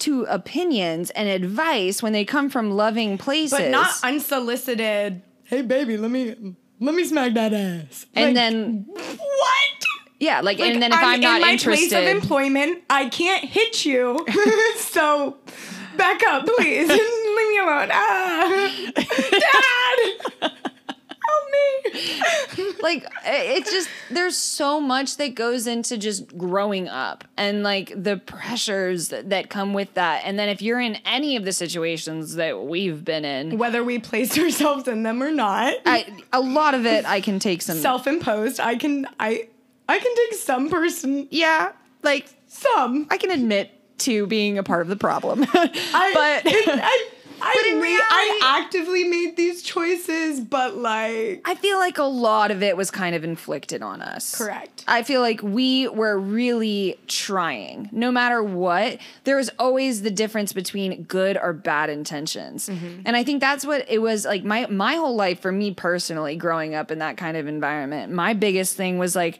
[0.00, 3.58] to opinions and advice when they come from loving places.
[3.58, 5.22] but not unsolicited.
[5.44, 8.06] Hey baby let me let me smack that ass.
[8.14, 9.00] And Like, then what
[10.20, 13.08] yeah like, Like, and then if i'm, not in my interested place of employment, I
[13.08, 14.24] can't hit you.
[14.76, 15.36] so
[15.96, 16.88] back up, please.
[16.88, 17.88] Leave me alone.
[17.92, 18.90] Ah.
[18.94, 20.52] Dad,
[21.28, 22.72] help me.
[22.80, 28.16] like it's just there's so much that goes into just growing up and like the
[28.16, 32.36] pressures that, that come with that and then if you're in any of the situations
[32.36, 36.74] that we've been in Whether we place ourselves in them or not, I, a lot
[36.74, 38.58] of it i can take some self-imposed.
[38.60, 39.48] I can I
[39.88, 41.72] I can take some person yeah
[42.02, 43.06] like some.
[43.10, 45.44] I can admit to being a part of the problem.
[45.52, 46.10] I,
[46.42, 47.08] but it- I
[47.40, 51.98] I, But in made, reality- I actively made these choices, but like I feel like
[51.98, 54.34] a lot of it was kind of inflicted on us.
[54.36, 54.82] correct.
[54.88, 57.90] I feel like we were really trying.
[57.92, 62.68] No matter what, there was always the difference between good or bad intentions.
[62.68, 63.02] Mm-hmm.
[63.04, 66.34] And I think that's what it was like my my whole life for me personally
[66.34, 68.12] growing up in that kind of environment.
[68.12, 69.38] My biggest thing was like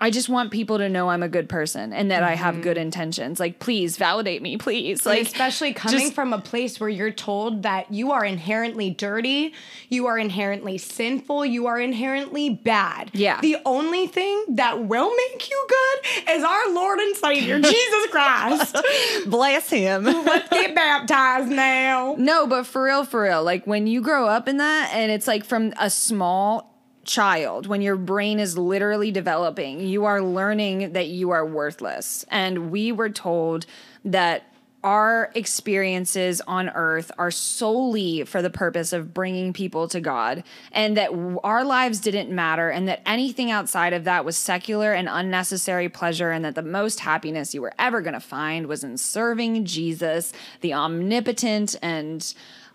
[0.00, 2.62] I just want people to know I'm a good person and that I have mm-hmm.
[2.62, 3.40] good intentions.
[3.40, 5.06] Like please validate me, please.
[5.06, 8.90] Like Like especially coming just- from a place where you're told that you are inherently
[8.90, 9.54] dirty,
[9.88, 13.10] you are inherently sinful, you are inherently bad.
[13.14, 13.40] Yeah.
[13.40, 18.76] The only thing that will make you good is our Lord and Savior Jesus Christ.
[19.26, 20.04] bless him.
[20.04, 22.16] Let's get baptized now.
[22.18, 23.42] No, but for real, for real.
[23.42, 26.75] Like when you grow up in that, and it's like from a small
[27.06, 32.24] child, when your brain is literally developing, you are learning that you are worthless.
[32.28, 33.66] And we were told
[34.04, 34.52] that
[34.84, 40.96] our experiences on earth are solely for the purpose of bringing people to God, and
[40.96, 41.10] that
[41.42, 46.30] our lives didn't matter, and that anything outside of that was secular and unnecessary pleasure,
[46.30, 50.32] and that the most happiness you were ever going to find was in serving Jesus,
[50.60, 52.32] the omnipotent and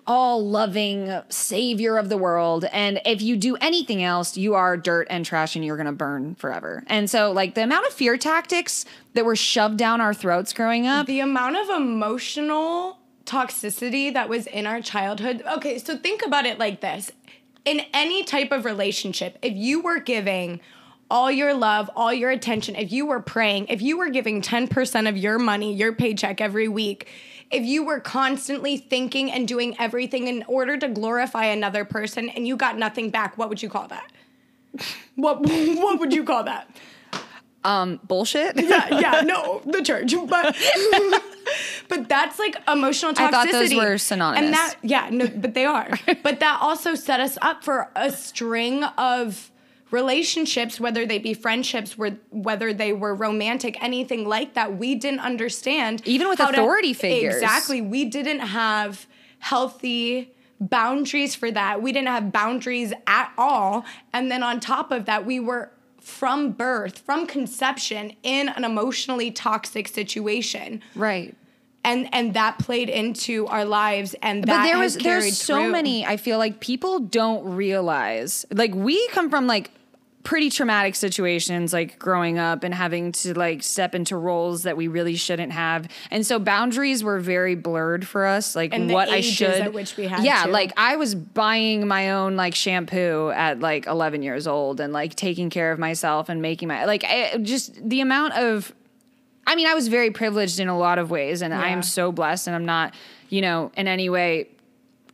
[0.07, 2.65] all loving savior of the world.
[2.65, 5.91] And if you do anything else, you are dirt and trash and you're going to
[5.91, 6.83] burn forever.
[6.87, 10.87] And so, like, the amount of fear tactics that were shoved down our throats growing
[10.87, 11.07] up.
[11.07, 15.43] The amount of emotional toxicity that was in our childhood.
[15.57, 17.11] Okay, so think about it like this.
[17.63, 20.59] In any type of relationship, if you were giving
[21.09, 25.09] all your love, all your attention, if you were praying, if you were giving 10%
[25.09, 27.07] of your money, your paycheck every week,
[27.51, 32.47] if you were constantly thinking and doing everything in order to glorify another person and
[32.47, 34.11] you got nothing back, what would you call that?
[35.15, 36.73] What what would you call that?
[37.63, 38.59] Um, bullshit.
[38.59, 40.55] yeah, yeah, no, the church, but
[41.89, 43.27] but that's like emotional toxicity.
[43.27, 44.45] I thought those were synonymous.
[44.45, 45.99] And that, yeah, no, but they are.
[46.23, 49.51] but that also set us up for a string of
[49.91, 54.77] relationships, whether they be friendships, where whether they were romantic, anything like that.
[54.77, 57.36] We didn't understand, Even with how to- authority figures.
[57.36, 59.06] Exactly, we didn't have
[59.39, 61.82] healthy boundaries for that.
[61.82, 63.84] We didn't have boundaries at all.
[64.13, 69.32] And then on top of that, we were from birth, from conception, in an emotionally
[69.32, 70.82] toxic situation.
[70.95, 71.36] right.
[71.84, 75.71] And and that played into our lives and that but there was there's so through.
[75.71, 79.71] many i feel like people don't realize like we come from like
[80.23, 84.88] pretty traumatic situations like growing up and having to like step into roles that we
[84.88, 89.21] really shouldn't have and so boundaries were very blurred for us like And what i
[89.21, 90.51] should which we had yeah to.
[90.51, 95.15] like i was buying my own like shampoo at like 11 years old and like
[95.15, 98.73] taking care of myself and making my like I, just the amount of
[99.47, 102.12] I mean, I was very privileged in a lot of ways, and I am so
[102.12, 102.93] blessed, and I'm not,
[103.29, 104.49] you know, in any way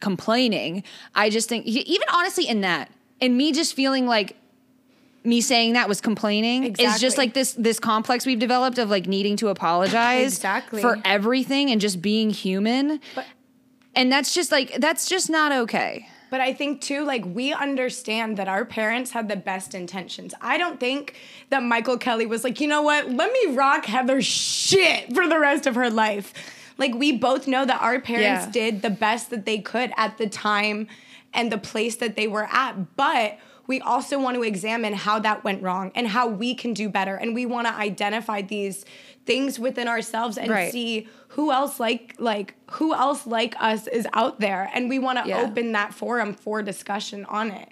[0.01, 0.83] complaining.
[1.15, 4.35] I just think, even honestly, in that, in me just feeling like
[5.27, 6.75] me saying that was complaining.
[6.79, 10.81] It's just like this this complex we've developed of like needing to apologize Exactly.
[10.81, 12.99] for everything and just being human.
[13.15, 13.25] But-
[13.95, 16.07] and that's just like that's just not okay.
[16.29, 20.33] But I think too, like we understand that our parents had the best intentions.
[20.41, 21.15] I don't think
[21.49, 25.39] that Michael Kelly was like, you know what, let me rock Heather's shit for the
[25.39, 26.33] rest of her life.
[26.77, 28.51] Like we both know that our parents Yeah.
[28.51, 30.87] did the best that they could at the time
[31.33, 32.95] and the place that they were at.
[32.97, 36.89] But we also want to examine how that went wrong and how we can do
[36.89, 37.15] better.
[37.15, 38.85] And we want to identify these
[39.25, 40.71] things within ourselves and Right.
[40.71, 45.21] see who else like like who else like us is out there and we want
[45.21, 45.41] to Yeah.
[45.41, 47.69] open that forum for discussion on it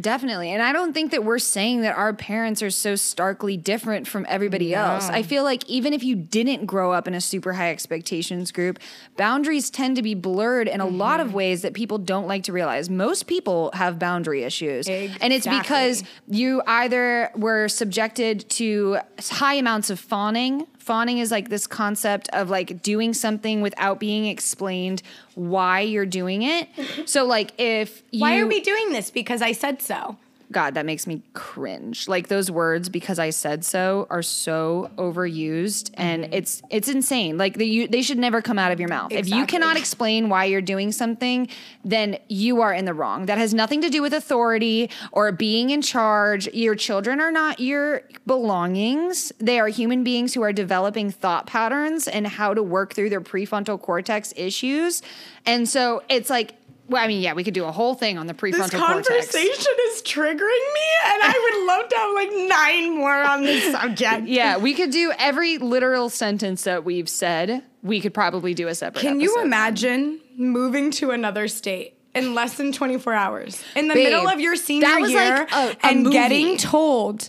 [0.00, 0.50] Definitely.
[0.50, 4.26] And I don't think that we're saying that our parents are so starkly different from
[4.28, 5.08] everybody else.
[5.08, 8.80] I feel like even if you didn't grow up in a super high expectations group,
[9.16, 11.28] boundaries tend to be blurred in a lot Mm-hmm.
[11.28, 12.90] of ways that people don't like to realize.
[12.90, 14.88] Most people have boundary issues.
[14.88, 18.98] And it's because you either were subjected to
[19.30, 20.66] high amounts of fawning.
[20.84, 25.02] Fawning is like this concept of like doing something without being explained
[25.34, 26.68] why you're doing it.
[27.06, 30.16] So like if you why are we doing this because i said so
[30.52, 32.08] God, that makes me cringe.
[32.08, 36.32] Like those words because I said so are so overused and mm-hmm.
[36.32, 37.38] it's it's insane.
[37.38, 39.12] Like they you, they should never come out of your mouth.
[39.12, 41.48] If you cannot explain why you're doing something,
[41.84, 43.26] then you are in the wrong.
[43.26, 46.46] That has nothing to do with authority or being in charge.
[46.48, 49.32] Your children are not your belongings.
[49.38, 53.20] They are human beings who are developing thought patterns and how to work through their
[53.20, 55.02] prefrontal cortex issues.
[55.46, 56.54] And so it's like
[56.88, 59.08] well, I mean, yeah, we could do a whole thing on the prefrontal cortex.
[59.08, 59.32] this cortex.
[59.32, 60.38] conversation is triggering
[60.74, 64.74] me and i would love to have like nine more on this subject Yeah, we
[64.74, 67.62] could do every literal sentence that we've said.
[67.82, 69.00] We could probably do a separate.
[69.02, 74.04] can you imagine moving to another state in less than 24 hours in the Babe,
[74.04, 76.12] middle of your senior year like a- a and movie.
[76.14, 77.28] getting told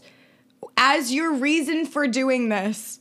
[0.78, 3.00] as your reason for doing this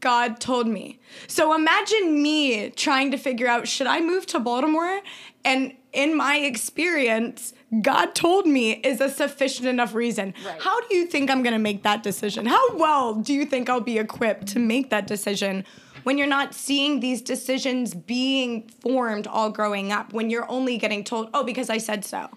[0.00, 0.98] God told me.
[1.26, 5.00] So imagine me trying to figure out should I move to Baltimore?
[5.44, 10.34] And in my experience, God told me is a sufficient enough reason.
[10.44, 10.60] Right.
[10.60, 12.46] How do you think I'm gonna make that decision?
[12.46, 15.64] How well do you think I'll be equipped to make that decision
[16.02, 20.12] when you're not seeing these decisions being formed all growing up?
[20.12, 22.28] When you're only getting told, oh, because I said so.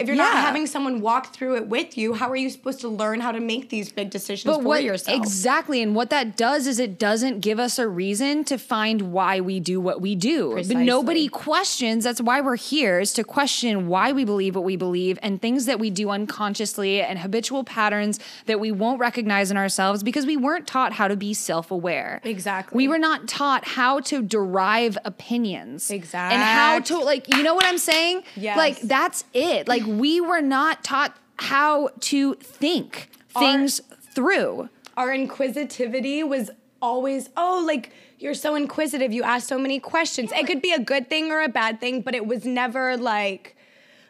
[0.00, 2.88] If you're not having someone walk through it with you, how are you supposed to
[2.88, 5.16] learn how to make these big decisions for what yourself?
[5.16, 5.82] exactly?
[5.82, 9.60] And what that does is it doesn't give us a reason to find why we
[9.60, 10.54] do what we do.
[10.54, 12.04] But nobody questions.
[12.04, 15.66] That's why we're here is to question why we believe what we believe and things
[15.66, 20.36] that we do unconsciously and habitual patterns that we won't recognize in ourselves because we
[20.36, 22.20] weren't taught how to be self-aware.
[22.24, 22.76] Exactly.
[22.76, 25.90] We were not taught how to derive opinions.
[25.90, 26.36] Exactly.
[26.36, 28.22] And how to like you know what I'm saying?
[28.36, 28.56] Yeah.
[28.56, 29.68] Like that's it.
[29.68, 33.80] Like we were not taught how to think things
[34.14, 34.68] through.
[34.96, 40.46] our inquisitivity was always oh like you're so inquisitive you ask so many questions it
[40.46, 43.56] could be a good thing or a bad thing but it was never like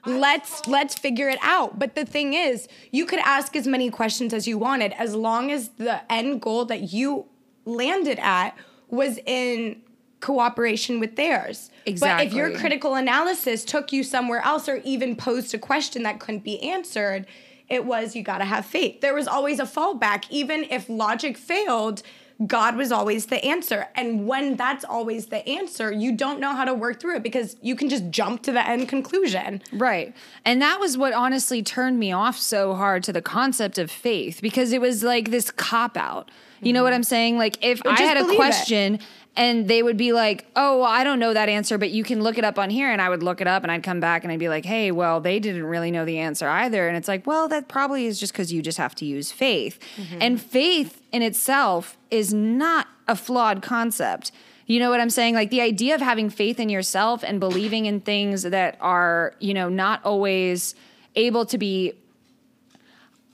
[0.06, 4.32] let's let's figure it out but the thing is you could ask as many questions
[4.32, 7.26] as you wanted as long as the end goal that you
[7.64, 8.56] landed at
[8.88, 9.80] was in
[10.20, 15.54] cooperation with theirs but if your critical analysis took you somewhere else or even posed
[15.54, 17.26] a question that couldn't be answered
[17.68, 21.36] it was you got to have faith there was always a fallback even if logic
[21.36, 22.02] failed
[22.46, 26.64] god was always the answer and when that's always the answer you don't know how
[26.64, 30.14] to work through it because you can just jump to the end conclusion Right.
[30.44, 34.40] And that was what honestly turned me off so hard to the concept of faith
[34.42, 36.30] because it was like this cop out.
[36.60, 36.96] You know what mm-hmm.
[36.96, 37.38] I'm saying?
[37.38, 39.02] Like if I had a question it.
[39.38, 42.22] And they would be like, "Oh, well, I don't know that answer, but you can
[42.22, 44.24] look it up on here." And I would look it up and I'd come back
[44.24, 47.08] and I'd be like, "Hey, well, they didn't really know the answer either." And it's
[47.08, 50.18] like, "Well, that probably is just cuz you just have to use faith." Mm-hmm.
[50.20, 54.32] And faith in itself is not a flawed concept.
[54.66, 55.34] You know what I'm saying?
[55.34, 59.54] Like the idea of having faith in yourself and believing in things that are, you
[59.54, 60.74] know, not always
[61.14, 61.94] able to be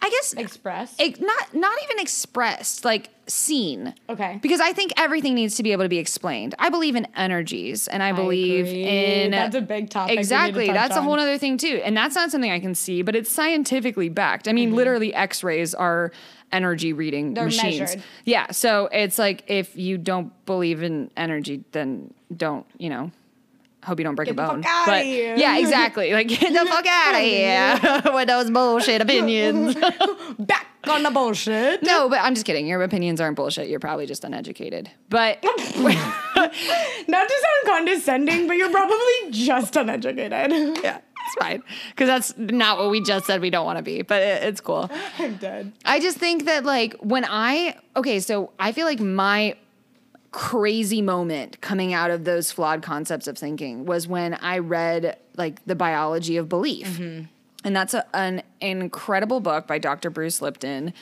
[0.05, 3.95] I guess express it, not not even expressed, like seen.
[4.09, 4.39] Okay.
[4.43, 6.55] Because I think everything needs to be able to be explained.
[6.59, 8.85] I believe in energies and I believe agree.
[8.85, 10.67] in That's a big topic to Exactly.
[10.67, 11.81] touch That's a whole other thing too.
[11.85, 14.47] And that's not something I can see, but it's scientifically backed.
[14.47, 14.77] I mean, Mm-hmm.
[14.77, 16.13] literally x-rays are
[16.53, 17.81] energy reading They're machines.
[17.81, 18.03] measured.
[18.25, 18.51] Yeah.
[18.51, 23.11] So it's like if you don't believe in energy, then don't, you know,
[23.85, 24.65] hope you don't break Get a the fuck bone.
[24.87, 25.37] but here.
[25.37, 26.13] yeah, exactly.
[26.13, 29.75] Like get the fuck out of here with those bullshit opinions.
[30.39, 32.67] back on the bullshit No, but I'm just kidding.
[32.67, 33.69] Your opinions aren't bullshit.
[33.69, 34.91] You're probably just uneducated.
[35.09, 40.51] But not to sound condescending but you're probably just uneducated
[40.83, 43.83] yeah, it's it's fine because that's not what we just said we don't want to
[43.83, 44.91] be, but it, it's cool.
[45.19, 45.73] I'm dead.
[45.85, 49.57] I just think that like when I okay, so I feel like my
[50.35, 55.65] crazy moment coming out of those flawed concepts of thinking was when I read like
[55.65, 56.99] the biology of belief.
[57.63, 60.11] And that's a, an incredible book by Dr.
[60.11, 60.93] Bruce Lipton.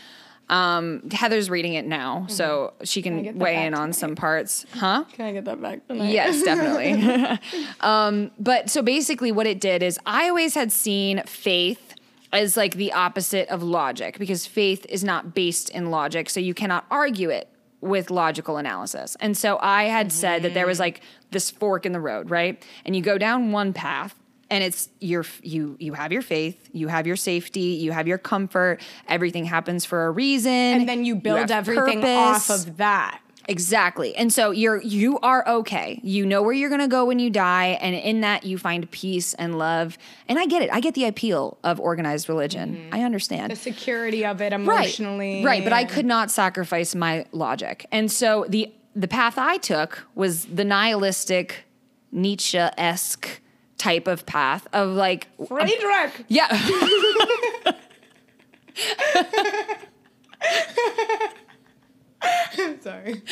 [0.50, 3.94] Um, Heather's reading it now, so she get can weigh in on tonight?
[3.94, 4.66] some parts.
[4.74, 5.04] Huh?
[5.14, 6.10] Can I get that back tonight?
[6.10, 7.40] Yes, definitely.
[7.80, 11.94] um, but so basically, what it did is I always had seen faith
[12.34, 16.52] as like the opposite of logic because faith is not based in logic, so you
[16.52, 17.48] cannot argue it
[17.82, 19.16] with logical analysis.
[19.20, 20.82] And so I had said that there was mm-hmm.
[20.82, 22.64] like this fork in the road, right?
[22.86, 24.14] And you go down one path
[24.52, 28.18] and it's your you you have your faith, you have your safety, you have your
[28.18, 30.52] comfort, everything happens for a reason.
[30.52, 32.50] And then you build have everything purpose.
[32.50, 33.21] off of that.
[33.48, 34.14] Exactly.
[34.14, 36.00] And so you're you are okay.
[36.02, 38.90] You know where you're going to go when you die and in that you find
[38.90, 39.98] peace and love.
[40.28, 40.70] And I get it.
[40.72, 42.76] I get the appeal of organized religion.
[42.76, 42.94] Mm-hmm.
[42.94, 43.50] I understand.
[43.50, 44.54] The security of it Right.
[44.54, 45.44] emotionally.
[45.44, 47.86] Right, but I could not sacrifice my logic.
[47.90, 51.64] And so the the path I took was the nihilistic
[52.12, 53.40] Nietzsche-esque
[53.78, 56.24] type of path of like Friedrich.
[56.28, 56.48] yeah.
[62.80, 63.22] Sorry.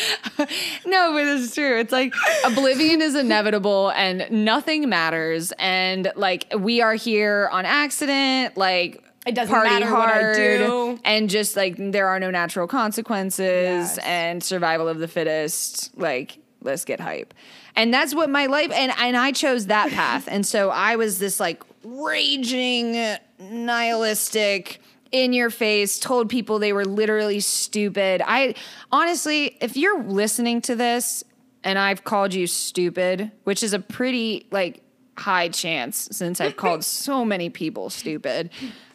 [0.86, 1.78] No, but it's true.
[1.78, 2.14] It's like
[2.44, 5.52] oblivion is inevitable and nothing matters.
[5.58, 10.98] And like we are here on accident, like It doesn't party matter what I do.
[11.04, 13.98] And just like there are no natural consequences Yes.
[13.98, 15.96] and survival of the fittest.
[15.98, 17.32] Like, let's get hype.
[17.76, 20.26] And that's what my life and and I chose that path.
[20.28, 24.80] And so I was this like raging nihilistic
[25.12, 28.22] in your face told people they were literally stupid.
[28.24, 28.54] I
[28.92, 31.24] honestly, if you're listening to this
[31.64, 34.82] and I've called you stupid, which is a pretty like
[35.18, 38.50] high chance since I've called so many people stupid.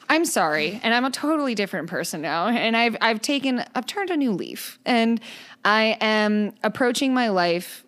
[0.07, 4.11] I'm sorry, and I'm a totally different person now, and I've I've taken I've turned
[4.11, 5.19] a new leaf, and
[5.63, 7.83] I am approaching my life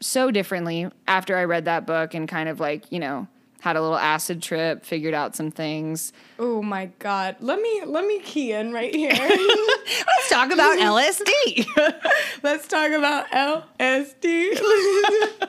[0.00, 3.28] so differently after I read that book and kind of like you know
[3.64, 6.12] had a little acid trip, figured out some things.
[6.38, 7.36] Oh my god.
[7.40, 9.10] Let me let me key in right here.
[9.18, 11.66] Let's talk about LSD.
[12.42, 14.60] Let's talk about LSD.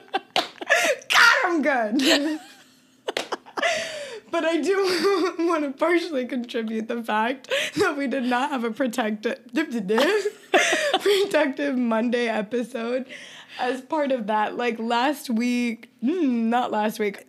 [1.10, 2.40] God, I'm good.
[4.32, 8.72] but I do want to partially contribute the fact that we did not have a
[8.72, 9.42] protective
[11.02, 13.08] protective Monday episode
[13.60, 14.56] as part of that.
[14.56, 17.26] Like last week, mm, not last week.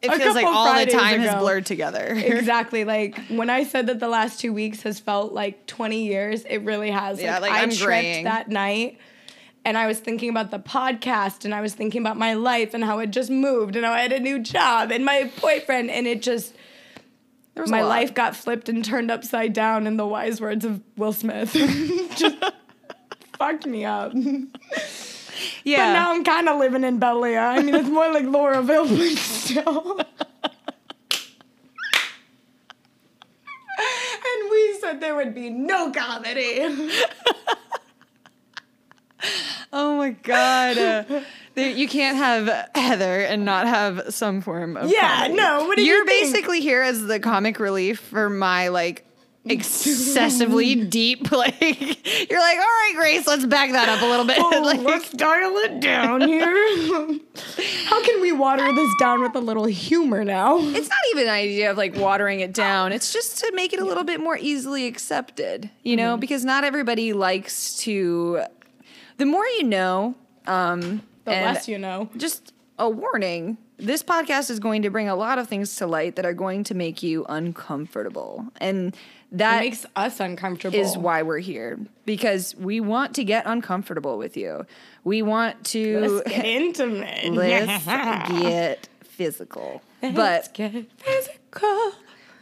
[0.00, 2.14] It feels like all the Fridays time has blurred together.
[2.16, 2.84] Exactly.
[2.84, 6.58] Like when I said that the last two weeks has felt like 20 years, it
[6.58, 7.20] really has.
[7.20, 8.24] Yeah, like, I I'm tripped graying.
[8.24, 8.98] that night
[9.64, 12.84] and I was thinking about the podcast and I was thinking about my life and
[12.84, 16.06] how it just moved and how I had a new job and my boyfriend and
[16.06, 16.54] it just
[17.54, 20.64] There was a my life got flipped and turned upside down in the wise words
[20.64, 21.52] of Will Smith.
[22.16, 22.36] just
[23.38, 24.12] fucked me up.
[25.64, 25.76] yeah.
[25.88, 27.40] But now I'm kind of living in Bel Air.
[27.40, 28.88] I mean, it's more like Lauraville,
[29.48, 29.98] still.
[33.80, 36.60] and we said there would be no comedy.
[39.70, 40.78] Oh my god.
[40.78, 41.20] Uh,
[41.54, 45.34] there, you can't have Heather and not have some form of Yeah, comedy.
[45.34, 46.32] no, what you You're think?
[46.32, 49.04] basically here as the comic relief for my like
[49.50, 54.38] excessively deep like you're like all right grace let's back that up a little bit
[54.40, 57.18] Oh, like, let's dial it down here.
[57.86, 60.58] How can we water this down with a little humor now?
[60.58, 63.80] it's not even an idea of like watering it down it's just to make it
[63.80, 66.20] a little bit more easily accepted you know Mm-hmm.
[66.20, 68.42] because not everybody likes to
[69.18, 70.14] the more you know
[70.46, 72.08] um The less you know.
[72.16, 76.16] just a warning this podcast is going to bring a lot of things to light
[76.16, 78.96] that are going to make you uncomfortable and
[79.30, 80.78] It that makes us uncomfortable.
[80.78, 84.64] is why we're here because we want to get uncomfortable with you
[85.04, 87.32] we want to Let's get intimate.
[87.32, 87.84] let's
[88.40, 91.92] get physical Let's but get physical.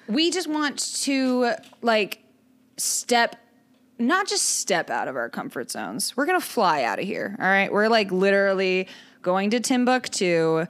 [0.09, 2.23] we just want to like
[2.77, 3.37] step
[3.99, 7.47] not just step out of our comfort zones we're gonna fly out of here all
[7.47, 8.87] right we're like literally
[9.23, 10.67] going to timbuktu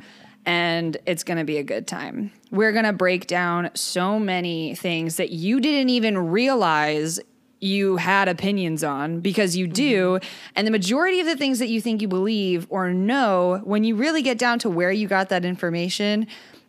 [0.46, 2.32] and it's gonna be a good time.
[2.50, 7.20] We're gonna break down so many things that you didn't even realize
[7.60, 10.18] you had opinions on because you do.
[10.18, 10.28] Mm-hmm.
[10.56, 13.96] And the majority of the things that you think you believe or know when you
[13.96, 16.26] really get down to where you got that information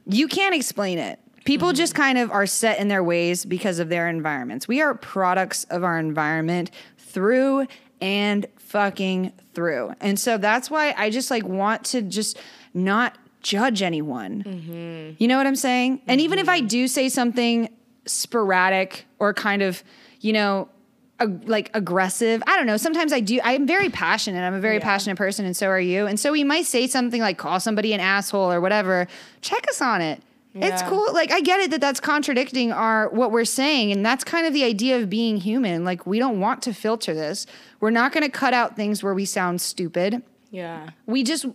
[0.07, 1.19] you can't explain it.
[1.45, 1.75] People mm-hmm.
[1.75, 4.67] just kind of are set in their ways because of their environments.
[4.67, 7.67] We are products of our environment through
[8.01, 9.93] and fucking through.
[9.99, 12.37] And so that's why I just like want to just
[12.73, 14.43] not judge anyone.
[14.43, 15.15] Mm-hmm.
[15.17, 16.01] You know what I'm saying?
[16.07, 16.67] And even if I mm-hmm.
[16.67, 17.69] do say something
[18.05, 19.83] sporadic or kind of,
[20.21, 20.69] you know,
[21.19, 22.43] ag- like aggressive.
[22.47, 22.77] I don't know.
[22.77, 23.39] Sometimes I do.
[23.43, 24.41] I'm very passionate.
[24.41, 24.83] I'm a very Yeah.
[24.83, 26.07] passionate person, and so are you.
[26.07, 29.07] And so we might say something like call somebody an asshole or whatever.
[29.41, 30.21] Check us on it.
[30.59, 31.13] It's cool.
[31.13, 34.53] Like I get it that that's contradicting our what we're saying, and that's kind of
[34.53, 35.85] the idea of being human.
[35.85, 37.45] Like we don't want to filter this.
[37.79, 40.23] We're not going to cut out things where we sound stupid.
[40.49, 40.89] Yeah.
[41.05, 41.45] We just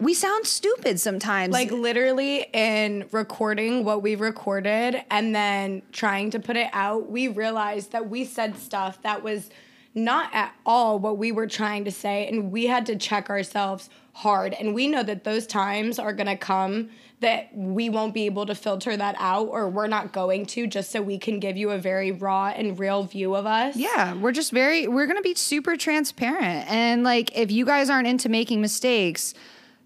[0.00, 1.52] we sound stupid sometimes.
[1.52, 7.28] Like literally in recording what we recorded and then trying to put it out, we
[7.28, 9.50] realized that we said stuff that was
[9.94, 13.90] not at all what we were trying to say and we had to check ourselves
[14.12, 16.88] hard and we know that those times are going to come
[17.20, 20.90] that we won't be able to filter that out or we're not going to just
[20.90, 23.76] so we can give you a very raw and real view of us.
[23.76, 26.70] Yeah, we're just very we're going to be super transparent.
[26.70, 29.34] And like if you guys aren't into making mistakes,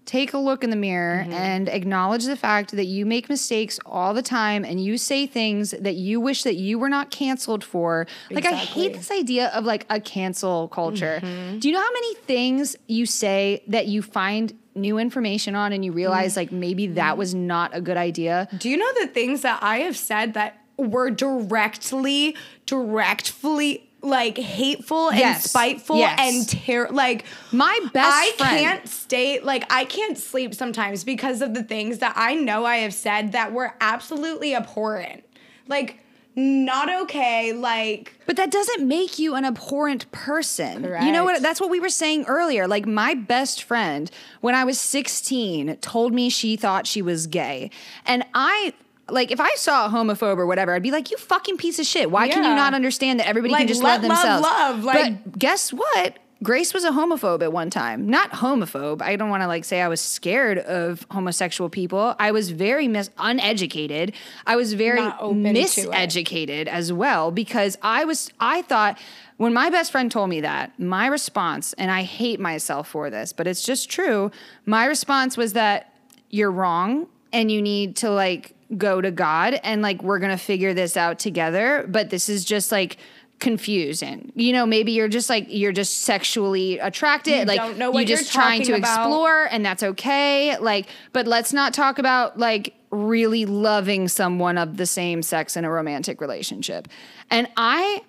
[0.05, 1.33] take a look in the mirror Mm-hmm.
[1.33, 5.71] and acknowledge the fact that you make mistakes all the time and you say things
[5.71, 8.05] that you wish that you were not canceled for.
[8.29, 11.19] Like I hate this idea of like a cancel culture.
[11.23, 11.59] Mm-hmm.
[11.59, 15.83] Do you know how many things you say that you find new information on and
[15.85, 16.37] you realize Mm.
[16.37, 18.47] like maybe that was not a good idea?
[18.57, 22.35] Do you know the things that I have said that were directly,
[22.65, 25.49] directly like hateful and Yes.
[25.49, 26.19] spiteful Yes.
[26.21, 31.41] and ter- like My best I friend- can't stay like I can't sleep sometimes because
[31.41, 35.23] of the things that I know I have said that were absolutely abhorrent.
[35.67, 35.99] Like
[36.37, 40.83] not okay, like But that doesn't make you an abhorrent person.
[40.83, 41.41] You know what?
[41.41, 42.67] That's what we were saying earlier.
[42.67, 47.69] Like, my best friend, when I was 16, told me she thought she was gay.
[48.05, 48.73] And I.
[49.09, 51.85] Like if I saw a homophobe or whatever, I'd be like, "You fucking piece of
[51.85, 52.09] shit!
[52.09, 54.83] Why can you not understand that everybody Like, can just let love themselves?" love, love.
[54.83, 56.17] like- but guess what?
[56.43, 58.07] Grace was a homophobe at one time.
[58.09, 59.01] Not homophobe.
[59.01, 62.13] I don't want to like say I was scared of homosexual people.
[62.19, 64.11] I was very mis- uneducated.
[64.45, 65.55] I was very Not open to it.
[65.55, 68.99] miseducated as well because I was I thought
[69.37, 73.33] when my best friend told me that, my response, and I hate myself for this,
[73.33, 74.29] but it's just true,
[74.65, 75.93] my response was that
[76.29, 80.43] you're wrong and you need to like go to God and like we're going to
[80.43, 82.97] figure this out together, but this is just like
[83.39, 84.31] confusing.
[84.35, 88.07] You know, maybe you're just like you're just sexually attracted, You like don't know what
[88.07, 89.01] you're just trying to about.
[89.01, 90.57] explore and that's okay.
[90.57, 95.65] Like, but let's not talk about like really loving someone of the same sex in
[95.65, 96.87] a romantic relationship.
[97.29, 98.01] And I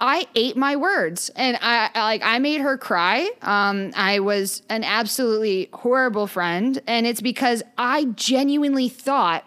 [0.00, 3.30] I ate my words and I like I made her cry.
[3.42, 9.44] Um I was an absolutely horrible friend and it's because I genuinely thought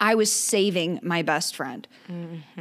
[0.00, 1.86] I was saving my best friend.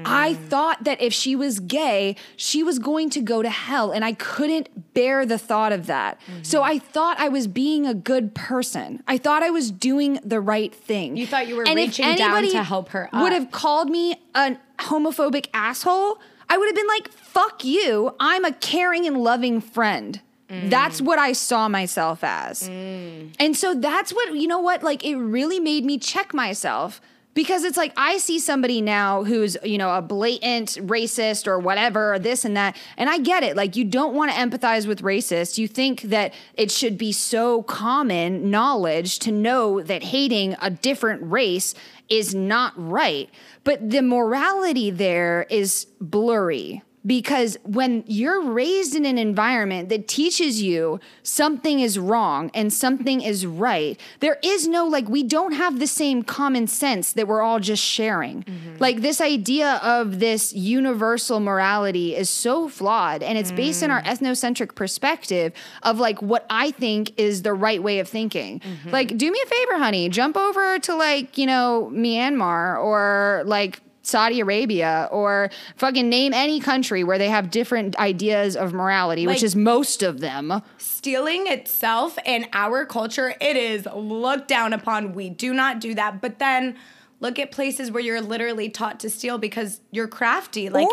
[0.05, 4.05] I thought that if she was gay, she was going to go to hell, and
[4.05, 6.21] I couldn't bear the thought of that.
[6.43, 9.03] So I thought I was being a good person.
[9.07, 11.17] I thought I was doing the right thing.
[11.17, 14.57] You thought you were And reaching down to help her Would have called me a
[14.79, 16.19] homophobic asshole.
[16.53, 18.15] I would have been like, "Fuck you!
[18.19, 20.69] I'm a caring and loving friend." Mm.
[20.69, 22.69] That's what I saw myself as.
[22.69, 23.33] Mm.
[23.39, 27.01] And so that's what, you know what, like it really made me check myself
[27.33, 32.13] because it's like I see somebody now who's, you know, a blatant racist or whatever,
[32.13, 32.77] or this and that.
[32.97, 33.55] And I get it.
[33.55, 35.57] Like you don't want to empathize with racists.
[35.57, 41.21] You think that it should be so common knowledge to know that hating a different
[41.23, 41.73] race
[42.09, 43.29] is not right.
[43.63, 50.61] But the morality there is blurry because when you're raised in an environment that teaches
[50.61, 55.79] you something is wrong and something is right, there is no like, we don't have
[55.79, 58.43] the same common sense that we're all just sharing.
[58.43, 58.77] Mm-hmm.
[58.79, 64.01] Like, this idea of this universal morality is so flawed and it's based in our
[64.01, 64.05] mm.
[64.05, 68.59] ethnocentric perspective of like what I think is the right way of thinking.
[68.61, 68.89] Mm-hmm.
[68.89, 73.81] Like, do me a favor, honey, jump over to like, you know, Myanmar or like,
[74.03, 79.41] Saudi Arabia or fucking name any country where they have different ideas of morality, which
[79.41, 80.61] is most of them.
[80.77, 85.13] stealing itself in our culture, it is looked down upon.
[85.13, 86.21] We do not do that.
[86.21, 86.75] But then
[87.21, 90.69] look at places where you're literally taught to steal because you're crafty.
[90.69, 90.85] Like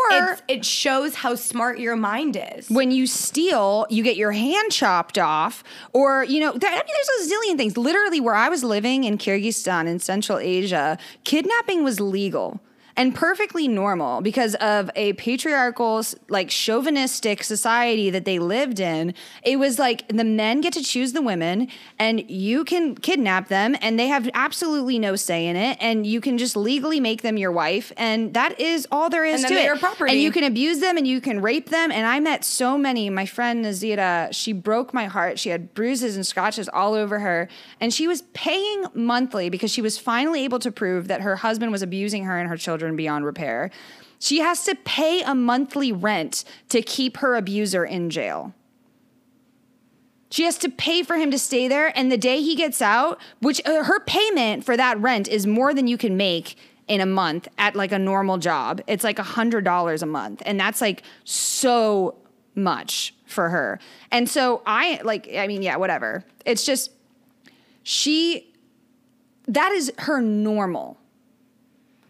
[0.47, 2.71] it shows how smart your mind is.
[2.71, 6.85] When you steal, you get your hand chopped off, or you know, there, I mean,
[6.87, 7.77] there's a zillion things.
[7.77, 12.61] Literally, where I was living in Kyrgyzstan in Central Asia, kidnapping was legal.
[13.01, 19.15] And perfectly normal because of a patriarchal, like chauvinistic society that they lived in.
[19.43, 23.75] It was like the men get to choose the women and you can kidnap them
[23.81, 25.79] and they have absolutely no say in it.
[25.81, 27.91] And you can just legally make them your wife.
[27.97, 29.65] And that is all there is And to it.
[29.65, 30.13] your property.
[30.13, 31.91] And you can abuse them and you can rape them.
[31.91, 33.09] And I met so many.
[33.09, 35.39] My friend Nazira, she broke my heart.
[35.39, 37.49] She had bruises and scratches all over her.
[37.81, 41.73] And she was paying monthly because she was finally able to prove that her husband
[41.73, 43.71] was abusing her and her children beyond repair.
[44.19, 48.55] She has to pay a monthly rent to keep her abuser in jail.
[50.31, 51.97] She has to pay for him to stay there.
[51.99, 55.75] And the day he gets out, which uh, her payment for that rent is more
[55.75, 58.81] than you can make in a month at like a normal job.
[58.87, 60.43] It's like a hundred dollars a month.
[60.47, 62.17] And that's like so
[62.55, 63.81] much for her.
[64.11, 66.25] And so I like, I mean, yeah, whatever.
[66.45, 66.91] It's just,
[67.83, 68.53] she,
[69.49, 70.99] that is her normal.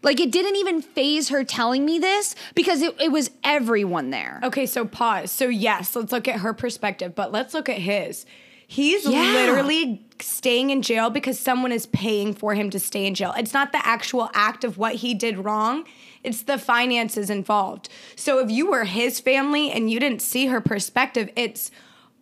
[0.03, 4.39] Like it didn't even faze her telling me this because it, it was everyone there.
[4.43, 5.31] Okay, so pause.
[5.31, 8.25] So yes, let's look at her perspective, but let's look at his.
[8.67, 9.21] He's Yeah.
[9.33, 13.33] literally staying in jail because someone is paying for him to stay in jail.
[13.37, 15.83] It's not the actual act of what he did wrong.
[16.23, 17.89] It's the finances involved.
[18.15, 21.69] So if you were his family and you didn't see her perspective, it's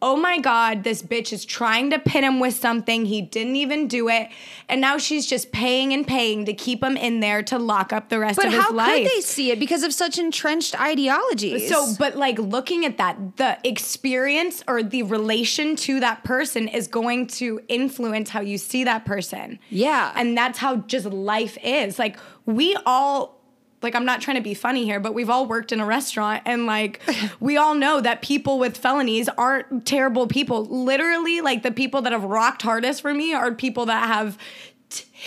[0.01, 3.05] oh my god, this bitch is trying to pin him with something.
[3.05, 4.29] He didn't even do it.
[4.69, 8.09] And now she's just paying and paying to keep him in there to lock up
[8.09, 8.71] the rest But of his life.
[8.71, 11.67] But how could they see it because of such entrenched ideologies?
[11.67, 16.87] So, but like looking at that, the experience or the relation to that person is
[16.87, 19.59] going to influence how you see that person.
[19.69, 20.13] Yeah.
[20.15, 21.99] And that's how just life is.
[21.99, 23.38] Like, we all,
[23.81, 26.43] like, I'm not trying to be funny here, but we've all worked in a restaurant
[26.45, 27.01] and like,
[27.39, 30.65] we all know that people with felonies aren't terrible people.
[30.65, 34.37] Literally, like, the people that have rocked hardest for me are people that have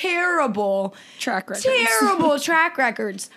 [0.00, 1.64] terrible Track records.
[1.64, 3.30] Terrible track records.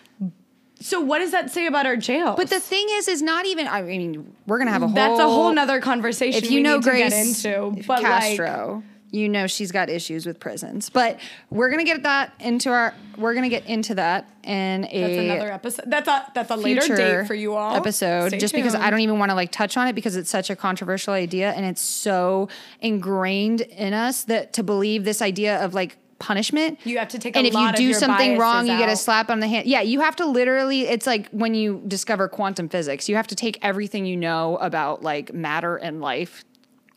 [0.82, 2.36] So what does that say about our jail?
[2.36, 3.68] But the thing is, is not even.
[3.68, 4.96] I mean, we're gonna have a whole.
[4.96, 6.44] That's a whole nother conversation.
[6.44, 8.84] If you we know need to Grace get into, but Castro,
[9.16, 10.90] you know she's got issues with prisons.
[10.90, 12.94] But we're gonna get that into our.
[13.18, 15.86] We're gonna get into that in a that's another episode.
[15.88, 17.76] That's a that's a later date for you all.
[17.76, 20.30] episode Stay just because I don't even want to like touch on it because it's
[20.30, 22.50] such a controversial idea and it's so
[22.82, 27.36] ingrained in us that to believe this idea of like punishment You have to take
[27.36, 29.82] a and if you do something wrong you get a slap on the hand yeah
[29.82, 33.60] you have to literally it's like when you discover quantum physics you have to take
[33.62, 36.46] everything you know about like matter and life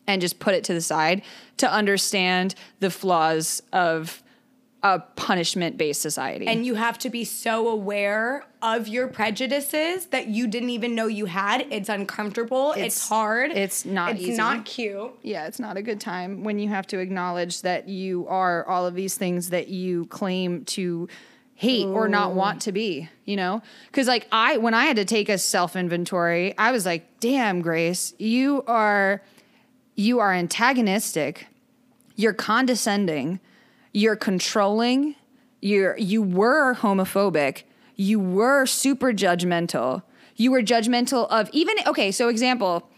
[0.09, 1.22] and just put it to the side
[1.59, 4.22] to understand the flaws of
[4.84, 10.28] a punishment based society and you have to be so aware of your prejudices that
[10.28, 11.66] you didn't even know you had.
[11.70, 12.70] It's uncomfortable.
[12.72, 13.50] It's, It's- hard.
[13.50, 14.20] it's not easy.
[14.20, 14.38] It's easy.
[14.38, 15.11] not cute.
[15.22, 18.86] yeah, it's not a good time when you have to acknowledge that you are all
[18.86, 21.09] of these things that you claim to
[21.56, 23.61] hate or not want to be, you know?
[23.90, 27.62] Cuz like I when I had to take a self inventory, I was like, "Damn,
[27.62, 29.22] Grace, you are
[29.99, 31.49] you are antagonistic.
[32.14, 33.40] You're condescending.
[33.92, 35.16] You're controlling.
[35.61, 37.64] You're you were homophobic.
[37.96, 40.05] You were super judgmental.
[40.36, 42.88] You were judgmental of even okay, so example,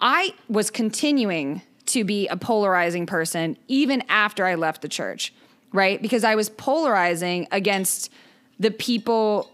[0.00, 5.32] I was continuing to be a polarizing person even after I left the church,
[5.72, 6.02] right?
[6.02, 8.10] Because I was polarizing against
[8.58, 9.48] the people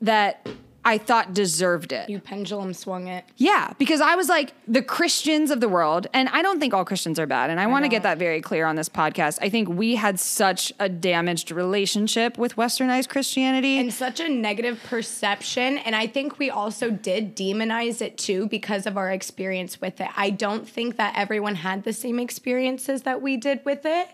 [0.00, 0.48] that
[0.84, 2.10] I thought deserved it.
[2.10, 3.24] You pendulum swung it.
[3.36, 6.84] Yeah, because I was like the Christians of the world, and I don't think all
[6.84, 9.38] Christians are bad, and I, want to get that very clear on this podcast.
[9.40, 13.78] I think we had such a damaged relationship with westernized Christianity.
[13.78, 15.78] and such a negative perception.
[15.78, 20.08] And I think we also did demonize it too because of our experience with it.
[20.16, 24.08] I don't think that everyone had the same experiences that we did with it,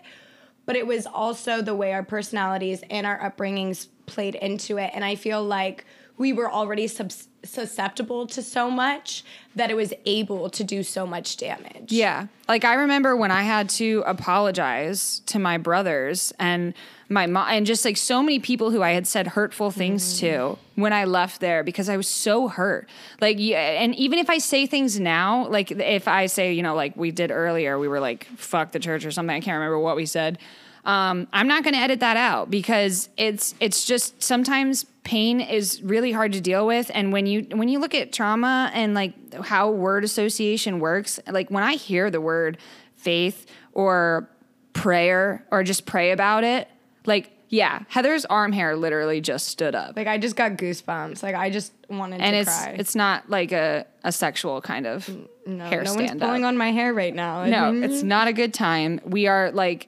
[0.65, 4.91] but it was also the way our personalities and our upbringings played into it.
[4.93, 5.85] And I feel like
[6.19, 9.23] we were already subs- susceptible to so much
[9.55, 11.91] that it was able to do so much damage.
[11.91, 12.27] Yeah.
[12.47, 16.73] Like I remember when I had to apologize to my brothers and
[17.07, 20.19] my mom and just like so many people who I had said hurtful things mm.
[20.19, 22.89] to when I left there because I was so hurt.
[23.21, 26.75] Like yeah, and even if I say things now, like if I say, you know,
[26.75, 29.79] like we did earlier, we were like fuck the church or something, I can't remember
[29.79, 30.37] what we said.
[30.85, 35.81] Um, I'm not going to edit that out because it's it's just sometimes pain is
[35.81, 39.13] really hard to deal with and when you when you look at trauma and like
[39.45, 42.59] how word association works like when i hear the word
[42.95, 44.29] faith or
[44.73, 46.67] prayer or just pray about it
[47.07, 51.23] like yeah heather's arm hair literally just stood up Like I just got goosebumps.
[51.23, 52.75] Like I just wanted and to it's cry.
[52.77, 55.09] it's not like a, a sexual kind of
[55.47, 57.45] no, hair no one's stand pulling up on my hair right now.
[57.45, 59.87] no it's not a good time we are like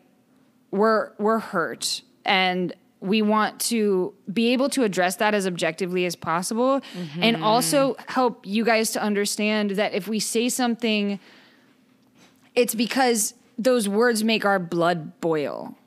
[0.71, 6.15] we're we're hurt and we want to be able to address that as objectively as
[6.15, 6.81] possible
[7.19, 7.43] and mm-hmm.
[7.43, 11.19] also help you guys to understand that if we say something
[12.55, 15.77] it's because those words make our blood boil.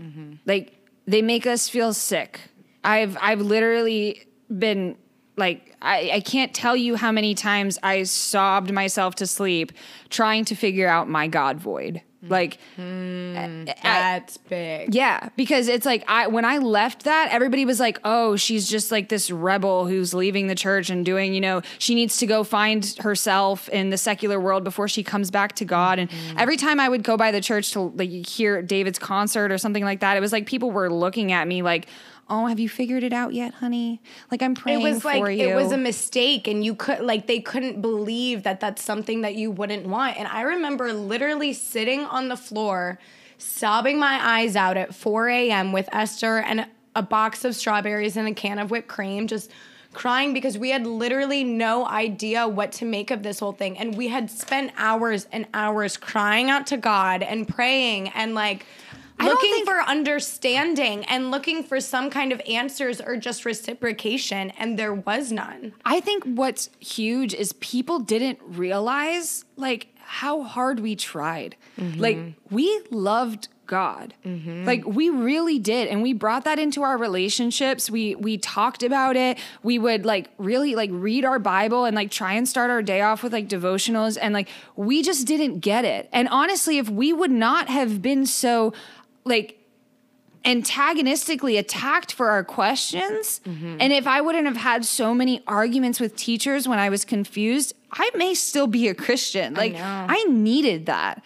[0.00, 0.34] Mm-hmm.
[0.46, 0.74] Like
[1.06, 2.40] they make us feel sick.
[2.84, 4.24] I've i've literally
[4.56, 4.96] been
[5.36, 9.72] like I, I can't tell you how many times i sobbed myself to sleep
[10.10, 12.32] trying to figure out my god void Mm-hmm.
[12.32, 14.92] like mm, I- That's big.
[14.92, 18.90] yeah, because it's like I when I left that, everybody was like, "Oh, she's just
[18.90, 22.42] like this rebel who's leaving the church and doing, you know, she needs to go
[22.42, 26.38] find herself in the secular world before she comes back to God." And mm-hmm.
[26.38, 29.84] every time I would go by the church to like hear David's concert or something
[29.84, 31.86] like that, it was like people were looking at me like,
[32.30, 34.00] "Oh, have you figured it out yet, honey?
[34.30, 37.26] Like I'm praying It was like you." it was a mistake, and you could like
[37.26, 40.18] they couldn't believe that that's something that you wouldn't want.
[40.18, 42.98] And I remember literally sitting on the floor,
[43.38, 45.72] sobbing my eyes out at 4 a.m.
[45.72, 49.50] with Esther and a box of strawberries and a can of whipped cream, just
[49.92, 53.96] crying because we had literally no idea what to make of this whole thing, and
[53.96, 58.66] we had spent hours and hours crying out to God and praying and like.
[59.20, 64.94] Looking for understanding and looking for some kind of answers or just reciprocation, and there
[64.94, 65.74] was none.
[65.84, 71.56] I think what's huge is people didn't realize like how hard we tried.
[71.78, 72.00] Mm-hmm.
[72.00, 72.18] Like
[72.50, 74.14] we loved God.
[74.24, 74.64] Mm-hmm.
[74.64, 77.90] Like we really did and we brought that into our relationships.
[77.90, 79.38] We we talked about it.
[79.62, 83.02] We would like really like read our Bible and like try and start our day
[83.02, 86.08] off with like devotionals and like we just didn't get it.
[86.12, 88.72] And honestly, if we would not have been so
[89.28, 89.58] like
[90.44, 93.40] antagonistically attacked for our questions.
[93.44, 93.76] Mm-hmm.
[93.80, 97.74] And if I wouldn't have had so many arguments with teachers when I was confused,
[97.92, 99.54] I may still be a Christian.
[99.54, 100.06] Like know.
[100.08, 101.22] I, needed that.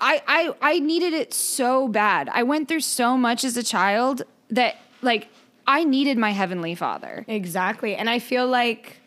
[0.00, 2.28] I, I I needed it so bad.
[2.28, 5.28] I went through so much as a child that like
[5.66, 7.24] I needed my heavenly father.
[7.28, 7.94] Exactly.
[7.94, 9.00] And I feel like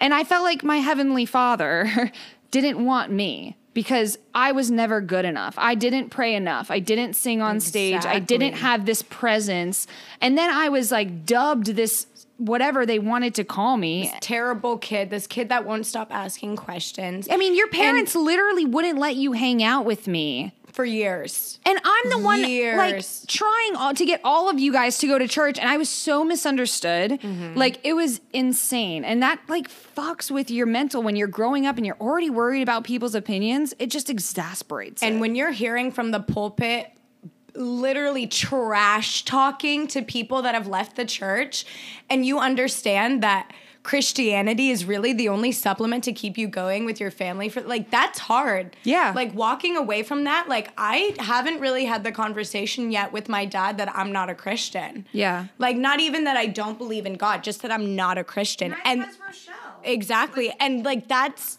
[0.00, 2.12] And I felt like my heavenly father
[2.50, 5.54] didn't want me because I was never good enough.
[5.56, 6.68] I didn't pray enough.
[6.68, 8.04] I didn't sing on stage.
[8.04, 9.86] I didn't have this presence.
[10.20, 12.08] And then I was like dubbed this
[12.38, 14.12] whatever they wanted to call me.
[14.20, 18.98] terrible kid, this kid that won't stop asking questions I mean, your parents literally wouldn't
[18.98, 20.52] let you hang out with me.
[20.78, 21.58] For years.
[21.66, 25.18] And I'm the one like trying all, to get all of you guys to go
[25.18, 27.18] to church, and I was so misunderstood.
[27.20, 27.58] Mm-hmm.
[27.58, 31.78] Like it was insane, and that like fucks with your mental when you're growing up
[31.78, 33.74] and you're already worried about people's opinions.
[33.80, 35.02] It just exasperates.
[35.02, 35.18] And it.
[35.18, 36.92] when you're hearing from the pulpit
[37.56, 41.64] literally trash talking to people that have left the church
[42.08, 43.52] and you understand that
[43.88, 47.90] Christianity is really the only supplement to keep you going with your family for like
[47.90, 48.76] that's hard.
[48.84, 49.14] Yeah.
[49.16, 53.46] Like walking away from that, like I haven't really had the conversation yet with my
[53.46, 55.06] dad that I'm not a Christian.
[55.12, 55.46] Yeah.
[55.56, 58.76] Like not even that I don't believe in God, just that I'm not a Christian.
[58.84, 59.06] and
[59.84, 60.52] Exactly.
[60.60, 61.57] And like that's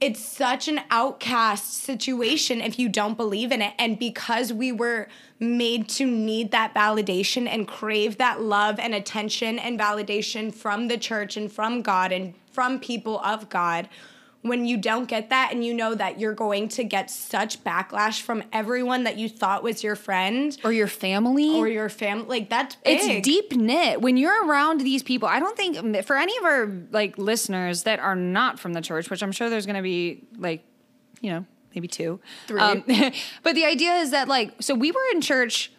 [0.00, 3.72] it's such an outcast situation if you don't believe in it.
[3.78, 5.08] And because we were
[5.40, 10.98] made to need that validation and crave that love and attention and validation from the
[10.98, 13.88] church and from God and from people of God,
[14.48, 18.20] when you don't get that and you know that you're going to get such backlash
[18.22, 21.54] from everyone that you thought was your friend or your family?
[21.56, 23.00] or your family, like that's big.
[23.00, 24.00] it's deep knit.
[24.00, 27.98] When you're around these people i don't think for any of our like listeners that
[27.98, 30.64] are not from the church which i'm sure there's gonna be like
[31.20, 31.44] you know
[31.74, 32.18] maybe two.
[32.58, 33.12] Um, Three.
[33.42, 35.70] but the idea is that like so we were in church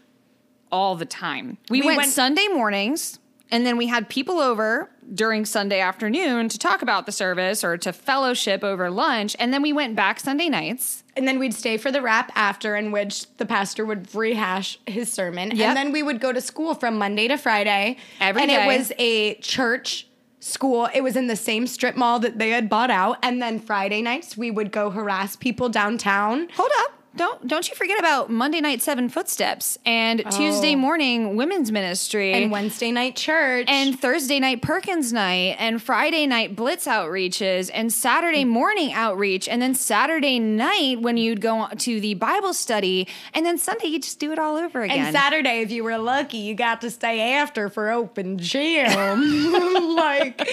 [0.72, 1.58] all the time.
[1.70, 3.20] We, We went, went- sunday mornings
[3.52, 7.78] and then we had people over during sunday afternoon to talk about the service or
[7.78, 11.78] to fellowship over lunch and then we went back sunday nights And then we'd stay
[11.78, 15.50] for the wrap after, in which the pastor would rehash his sermon.
[15.50, 15.68] Yep.
[15.68, 17.98] And then we would go to school from Monday to Friday.
[18.20, 18.64] Every and day.
[18.64, 20.08] it was a church
[20.40, 20.88] school.
[20.94, 23.18] It was in the same strip mall that they had bought out.
[23.24, 26.50] And then Friday nights, we would go harass people downtown.
[26.54, 26.92] Hold up.
[27.16, 30.78] Don't don't you forget about Monday night seven footsteps and Tuesday Oh.
[30.78, 33.66] morning women's ministry And Wednesday night church.
[33.68, 38.50] and Thursday night Perkins night and Friday night blitz outreaches and Saturday Mm.
[38.50, 43.58] morning outreach and then Saturday night when you'd go to the Bible study and then
[43.58, 45.00] Sunday you just do it all over again.
[45.08, 48.86] And Saturday, if you were lucky, you got to stay after for open gym.
[49.96, 50.48] like,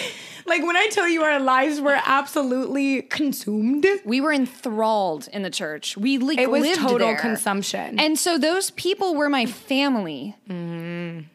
[0.47, 5.51] like when I tell you our lives were absolutely consumed, we were enthralled in the
[5.51, 5.97] church.
[5.97, 7.19] We like it was lived total there.
[7.19, 7.99] consumption.
[7.99, 10.37] And so those people were my family.
[10.49, 11.27] Mm-hmm.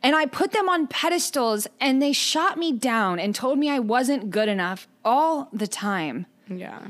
[0.00, 3.80] And I put them on pedestals and they shot me down and told me I
[3.80, 6.26] wasn't good enough all the time.
[6.48, 6.80] yeah.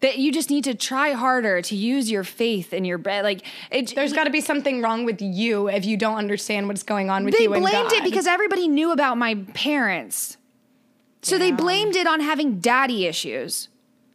[0.00, 3.24] that you just need to try harder to use your faith in your bread.
[3.24, 6.82] Like it, There's got to be something wrong with you if you don't understand what's
[6.82, 10.36] going on with they you They blamed it because everybody knew about my parents.
[11.26, 13.68] So they blamed it on having daddy issues.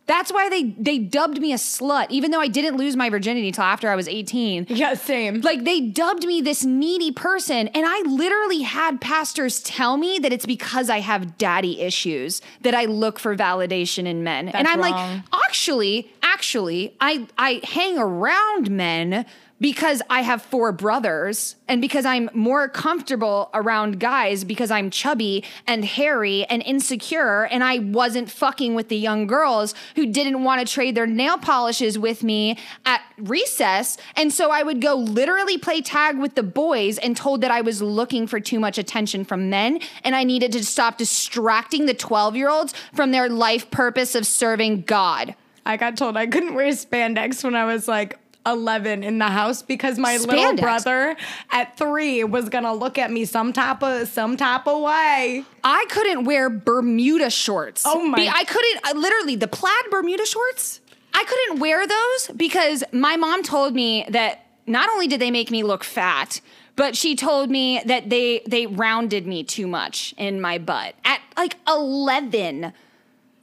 [0.07, 3.51] That's why they they dubbed me a slut, even though I didn't lose my virginity
[3.51, 4.66] till after I was 18.
[4.70, 5.39] yeah, same.
[5.39, 10.34] Like they dubbed me this needy person, and I literally had pastors tell me that
[10.34, 14.49] it's because I have daddy issues that I look for validation in men.
[14.49, 19.26] and I'm like, actually, actually, I I hang around men
[19.62, 25.45] because I have four brothers and because I'm more comfortable around guys because I'm chubby
[25.68, 30.68] and hairy and insecure and I wasn't fucking with the young girls who didn't want
[30.68, 35.59] to trade their nail polishes with me at recess and so I would go literally
[35.59, 39.24] play tag with the boys and told that I was looking for too much attention
[39.24, 44.26] from men and I needed to stop distracting the 12-year-olds from their life purpose of
[44.26, 45.36] serving God.
[45.64, 49.62] I got told I couldn't wear spandex when I was like 11 in the house
[49.62, 51.16] because my little brother
[51.52, 55.44] at 3 was going to look at me some type of some type of way.
[55.64, 57.84] I couldn't wear Bermuda shorts.
[57.86, 60.82] Oh my- I couldn't, I, literally, the plaid Bermuda shorts,
[61.14, 65.52] I couldn't wear those because my mom told me that not only did they make
[65.52, 66.39] me look fat,
[66.78, 71.20] but she told me that they they rounded me too much in my butt at
[71.36, 72.72] like 11.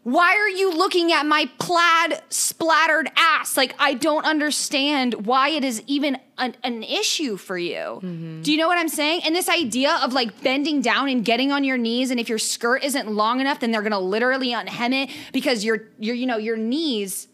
[0.09, 3.59] Why are you looking at my plaid splattered ass?
[3.59, 7.77] Like, I don't understand why it is even an, an issue for you.
[7.77, 8.41] Mm-hmm.
[8.41, 9.21] Do you know what I'm saying?
[9.27, 12.39] And this idea of like bending down and getting on your knees, and if your
[12.39, 16.39] skirt isn't long enough, then they're gonna literally unhem it because your your you know
[16.39, 17.29] your knees.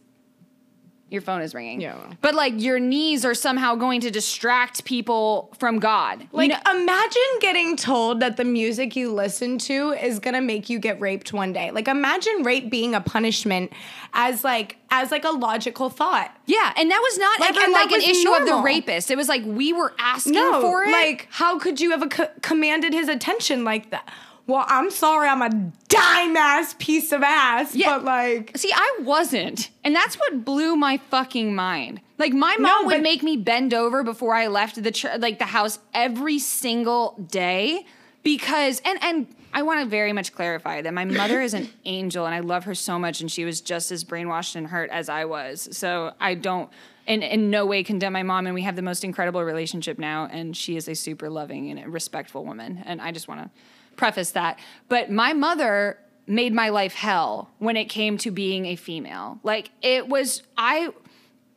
[1.15, 1.81] Your phone is ringing.
[1.81, 1.97] Yeah.
[2.21, 6.21] But like your knees are somehow going to distract people from God.
[6.21, 10.41] You Like know- imagine getting told that the music you listen to is going to
[10.43, 11.71] make you get raped one day.
[11.71, 13.73] Like imagine rape being a punishment
[14.13, 16.31] as like as like a logical thought.
[16.47, 19.11] yeah, and that was not Like, ever like an issue of the rapist.
[19.11, 20.91] It was like we were asking No, for it.
[20.91, 24.09] like how could you have a co- commanded his attention like that?
[24.47, 25.49] Well, I'm sorry, I'm a
[25.89, 27.97] dime ass piece of ass, Yeah.
[27.97, 29.71] but like See, I wasn't.
[29.83, 32.01] And that's what blew my fucking mind.
[32.19, 35.39] Like my mom No, would make me bend over before I left the ch- like
[35.39, 37.87] the house every single day
[38.23, 39.27] because and and
[39.57, 42.65] I want to very much clarify that my mother is an angel and I love
[42.65, 45.69] her so much and she was just as brainwashed and hurt as I was.
[45.73, 46.69] So I don't
[47.07, 50.27] in, in no way condemn my mom and we have the most incredible relationship now
[50.31, 53.51] and she is a super loving and respectful woman and I just want to
[53.97, 54.59] preface that.
[54.89, 59.39] But my mother made my life hell when it came to being a female.
[59.43, 60.91] Like it was I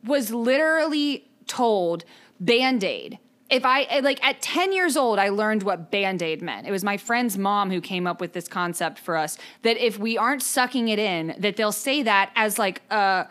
[0.04, 2.04] was literally told
[2.38, 3.18] band-aid.
[3.50, 6.66] If I like at 10 years old I learned what band-aid meant.
[6.66, 9.98] It was my friend's mom who came up with this concept for us that if
[9.98, 13.26] we aren't sucking it in that they'll say that as like a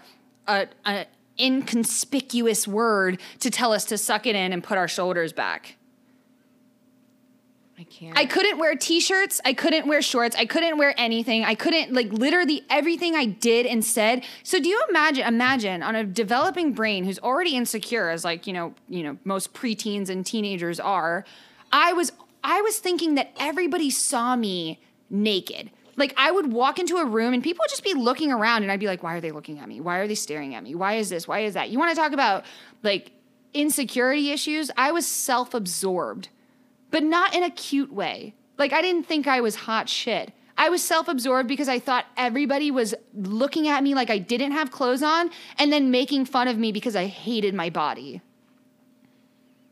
[0.48, 1.06] a, a
[1.40, 5.76] inconspicuous word to tell us to suck it in and put our shoulders back.
[7.80, 8.18] I can't.
[8.18, 9.40] I couldn't wear t-shirts.
[9.46, 10.36] I couldn't wear shorts.
[10.36, 11.46] I couldn't wear anything.
[11.46, 14.24] I couldn't like literally everything I did and said.
[14.42, 18.54] So do you imagine imagine on a developing brain who's already insecure as like, you
[18.54, 21.24] know, you know, most preteens and teenagers are,
[21.72, 22.12] I was
[22.44, 24.80] I was thinking that everybody saw me
[25.12, 25.70] naked.
[25.98, 28.72] Like I would walk into a room and people would just be looking around and
[28.72, 29.82] I'd be like, why are they looking at me?
[29.82, 30.74] Why are they staring at me?
[30.74, 31.28] Why is this?
[31.28, 31.70] Why is that?
[31.70, 32.44] You want to talk about
[32.82, 33.12] like
[33.54, 34.72] insecurity issues?
[34.76, 36.30] I was self-absorbed
[36.98, 38.34] but not in a cute way.
[38.58, 40.34] Like I didn't think I was hot shit.
[40.58, 44.72] I was self-absorbed because I thought everybody was looking at me like I didn't have
[44.72, 45.30] clothes on
[45.60, 48.22] and then making fun of me because I hated my body.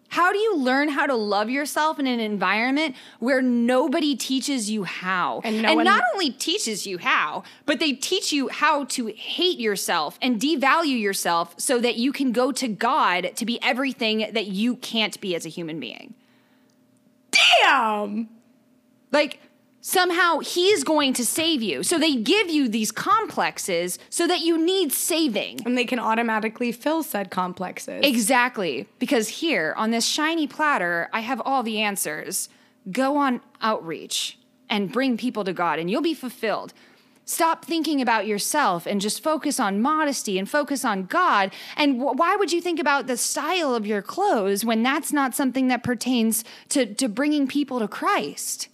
[0.09, 4.84] How do you learn how to love yourself in an environment where nobody teaches you
[4.84, 5.41] how?
[5.43, 9.57] And no one- not only teaches you how, but they teach you how to hate
[9.57, 14.45] yourself and devalue yourself so that you can go to God to be everything that
[14.45, 16.13] you can't be as a human being.
[17.63, 18.29] Damn.
[19.11, 19.39] Like
[19.81, 21.83] somehow he's going to save you.
[21.83, 25.59] So they give you these complexes so that you need saving.
[25.65, 28.01] And they can automatically fill said complexes.
[28.03, 28.88] Exactly.
[28.97, 32.49] Because here on this shiny platter, I have all the answers.
[32.91, 36.73] Go on outreach and bring people to God, and you'll be fulfilled.
[37.26, 41.51] Stop thinking about yourself and just focus on modesty and focus on God.
[41.76, 45.34] And wh- why would you think about the style of your clothes when that's not
[45.34, 48.69] something that pertains to, to bringing people to Christ?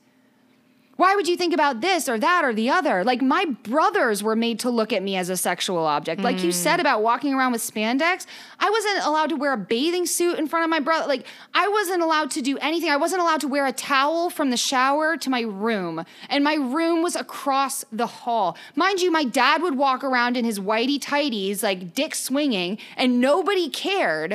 [1.02, 3.04] Why would you think about this or that or the other?
[3.04, 6.22] Like my brothers were made to look at me as a sexual object.
[6.22, 8.28] Like you said about walking around with spandex,
[8.60, 11.08] I wasn't allowed to wear a bathing suit in front of my brother.
[11.08, 11.26] Like
[11.56, 12.92] I wasn't allowed to do anything.
[12.92, 16.06] I wasn't allowed to wear a towel from the shower to my room.
[16.30, 18.56] And my room was across the hall.
[18.76, 23.20] Mind you, my dad would walk around in his whitey tighties, like dick swinging, and
[23.20, 24.34] nobody cared.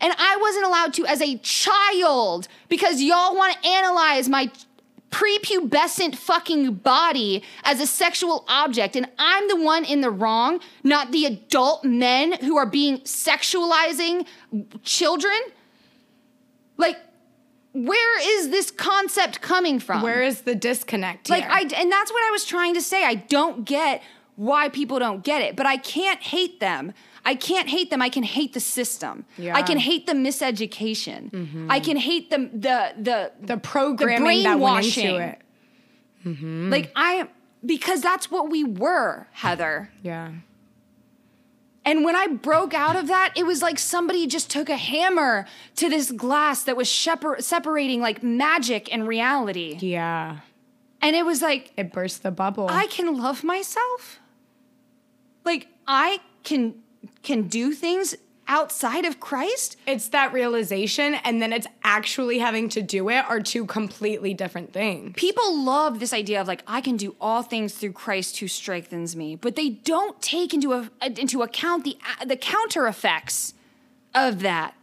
[0.00, 4.50] And I wasn't allowed to as a child because y'all want to analyze my
[5.10, 11.12] prepubescent fucking body as a sexual object and I'm the one in the wrong, not
[11.12, 14.26] the adult men who are being sexualizing
[14.82, 15.38] children?
[16.76, 16.98] Like
[17.72, 20.02] where is this concept coming from?
[20.02, 21.28] Where is the disconnect?
[21.28, 21.44] like?
[21.44, 23.04] I and that's what I was trying to say.
[23.04, 24.02] I don't get
[24.36, 26.92] why people don't get it, but I can't hate them.
[27.26, 28.00] I can't hate them.
[28.00, 29.24] I can hate the system.
[29.36, 29.56] Yeah.
[29.56, 31.30] I can hate the miseducation.
[31.32, 31.70] Mm-hmm.
[31.70, 35.20] I can hate the the the the programming that went into brainwashing.
[35.20, 35.40] it.
[36.24, 36.70] Mm-hmm.
[36.70, 37.28] Like I
[37.64, 39.90] because that's what we were, Heather.
[40.02, 40.30] Yeah.
[41.84, 45.46] And when I broke out of that, it was like somebody just took a hammer
[45.76, 49.78] to this glass that was shepar- separating like magic and reality.
[49.80, 50.38] Yeah.
[51.00, 52.68] And it was like It burst the bubble.
[52.70, 54.20] I can love myself.
[55.44, 56.82] Like I can
[57.26, 58.14] can do things
[58.48, 59.76] outside of Christ.
[59.86, 64.72] it's that realization and then it's actually having to do it are two completely different
[64.72, 65.12] things.
[65.16, 69.16] People love this idea of like I can do all things through Christ who strengthens
[69.16, 73.54] me, but they don't take into a, into account the the counter effects
[74.14, 74.74] of that.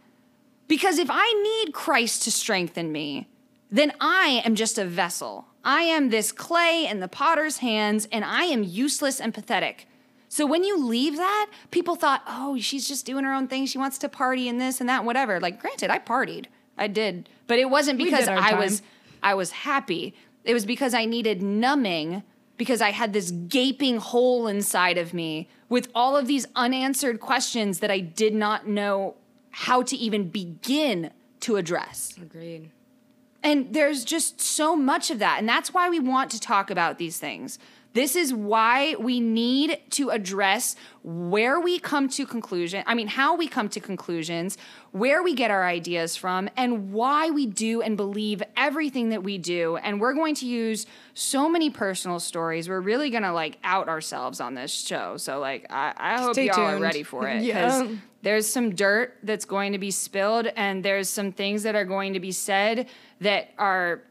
[0.68, 3.28] Because if I need Christ to strengthen me,
[3.70, 5.46] then I am just a vessel.
[5.64, 9.88] I am this clay in the potter's hands and I am useless and pathetic.
[10.34, 13.66] So when you leave that, people thought, "Oh, she's just doing her own thing.
[13.66, 16.46] She wants to party and this and that whatever." Like granted, I partied.
[16.76, 18.58] I did, but it wasn't because I time.
[18.58, 18.82] was
[19.22, 20.12] I was happy.
[20.42, 22.24] It was because I needed numbing
[22.56, 27.78] because I had this gaping hole inside of me with all of these unanswered questions
[27.78, 29.14] that I did not know
[29.50, 31.12] how to even begin
[31.42, 32.12] to address.
[32.20, 32.70] Agreed.
[33.44, 35.38] And there's just so much of that.
[35.38, 37.58] And that's why we want to talk about these things.
[37.94, 40.74] This is why we need to address
[41.04, 42.82] where we come to conclusion.
[42.86, 44.58] I mean, how we come to conclusions,
[44.90, 49.38] where we get our ideas from, and why we do and believe everything that we
[49.38, 49.76] do.
[49.76, 52.68] And we're going to use so many personal stories.
[52.68, 55.16] We're really gonna like out ourselves on this show.
[55.16, 57.86] So like, I, I hope Stay y'all are ready for it Yeah.
[58.22, 62.14] there's some dirt that's going to be spilled, and there's some things that are going
[62.14, 62.88] to be said
[63.20, 64.02] that are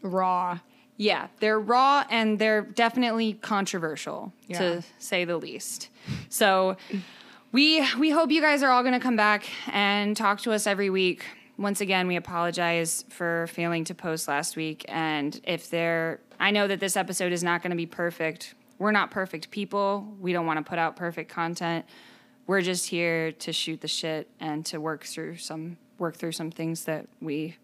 [0.00, 0.60] Raw.
[0.98, 4.58] Yeah, they're raw and they're definitely controversial Yeah.
[4.58, 5.88] to say the least.
[6.28, 6.76] So
[7.52, 10.66] we we hope you guys are all going to come back and talk to us
[10.66, 11.24] every week.
[11.56, 16.66] Once again, we apologize for failing to post last week and if there I know
[16.68, 18.54] that this episode is not going to be perfect.
[18.78, 20.06] We're not perfect people.
[20.20, 21.84] We don't want to put out perfect content.
[22.46, 26.50] We're just here to shoot the shit and to work through some work through some
[26.50, 27.56] things that we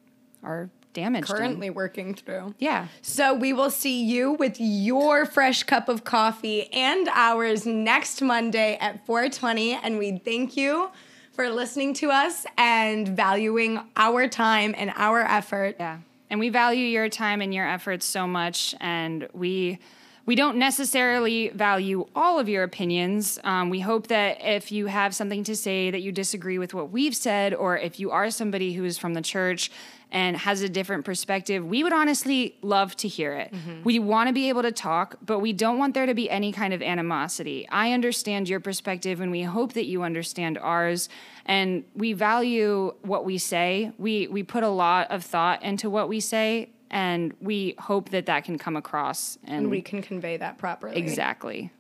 [0.43, 1.37] are damaged in.
[1.37, 2.55] Currently working through.
[2.59, 2.89] Yeah.
[3.03, 8.79] So we will see you with your fresh cup of coffee and ours next Monday
[8.81, 10.91] at 4:20 and we thank you
[11.33, 15.77] for listening to us and valuing our time and our effort.
[15.79, 15.99] Yeah.
[16.31, 18.75] And we value your time and your efforts so much.
[18.81, 19.79] And we
[20.27, 23.39] we don't necessarily value all of your opinions.
[23.45, 26.91] Um, we hope that if you have something to say that you disagree with what
[26.91, 29.71] we've said, or if you are somebody who is from the church
[30.15, 33.53] and has a different perspective, we would honestly love to hear it.
[33.53, 33.83] Mm-hmm.
[33.83, 36.53] We want to be able to talk, but we don't want there to be any
[36.53, 37.69] kind of animosity.
[37.69, 41.09] I understand your perspective, and we hope that you understand ours.
[41.47, 43.91] And we value what we say.
[43.99, 48.27] We we put a lot of thought into what we say, and we hope that
[48.27, 49.37] that can come across.
[49.45, 50.97] And, And we can convey that properly.
[50.97, 51.73] exactly.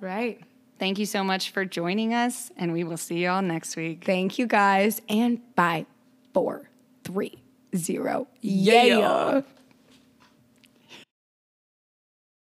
[0.00, 0.38] Right.
[0.78, 4.04] Thank you so much for joining us, and we will see y'all next week.
[4.04, 5.86] Thank you guys and bye.
[6.34, 6.68] Four,
[7.04, 7.42] three,
[7.76, 8.26] zero.
[8.40, 9.42] yeah.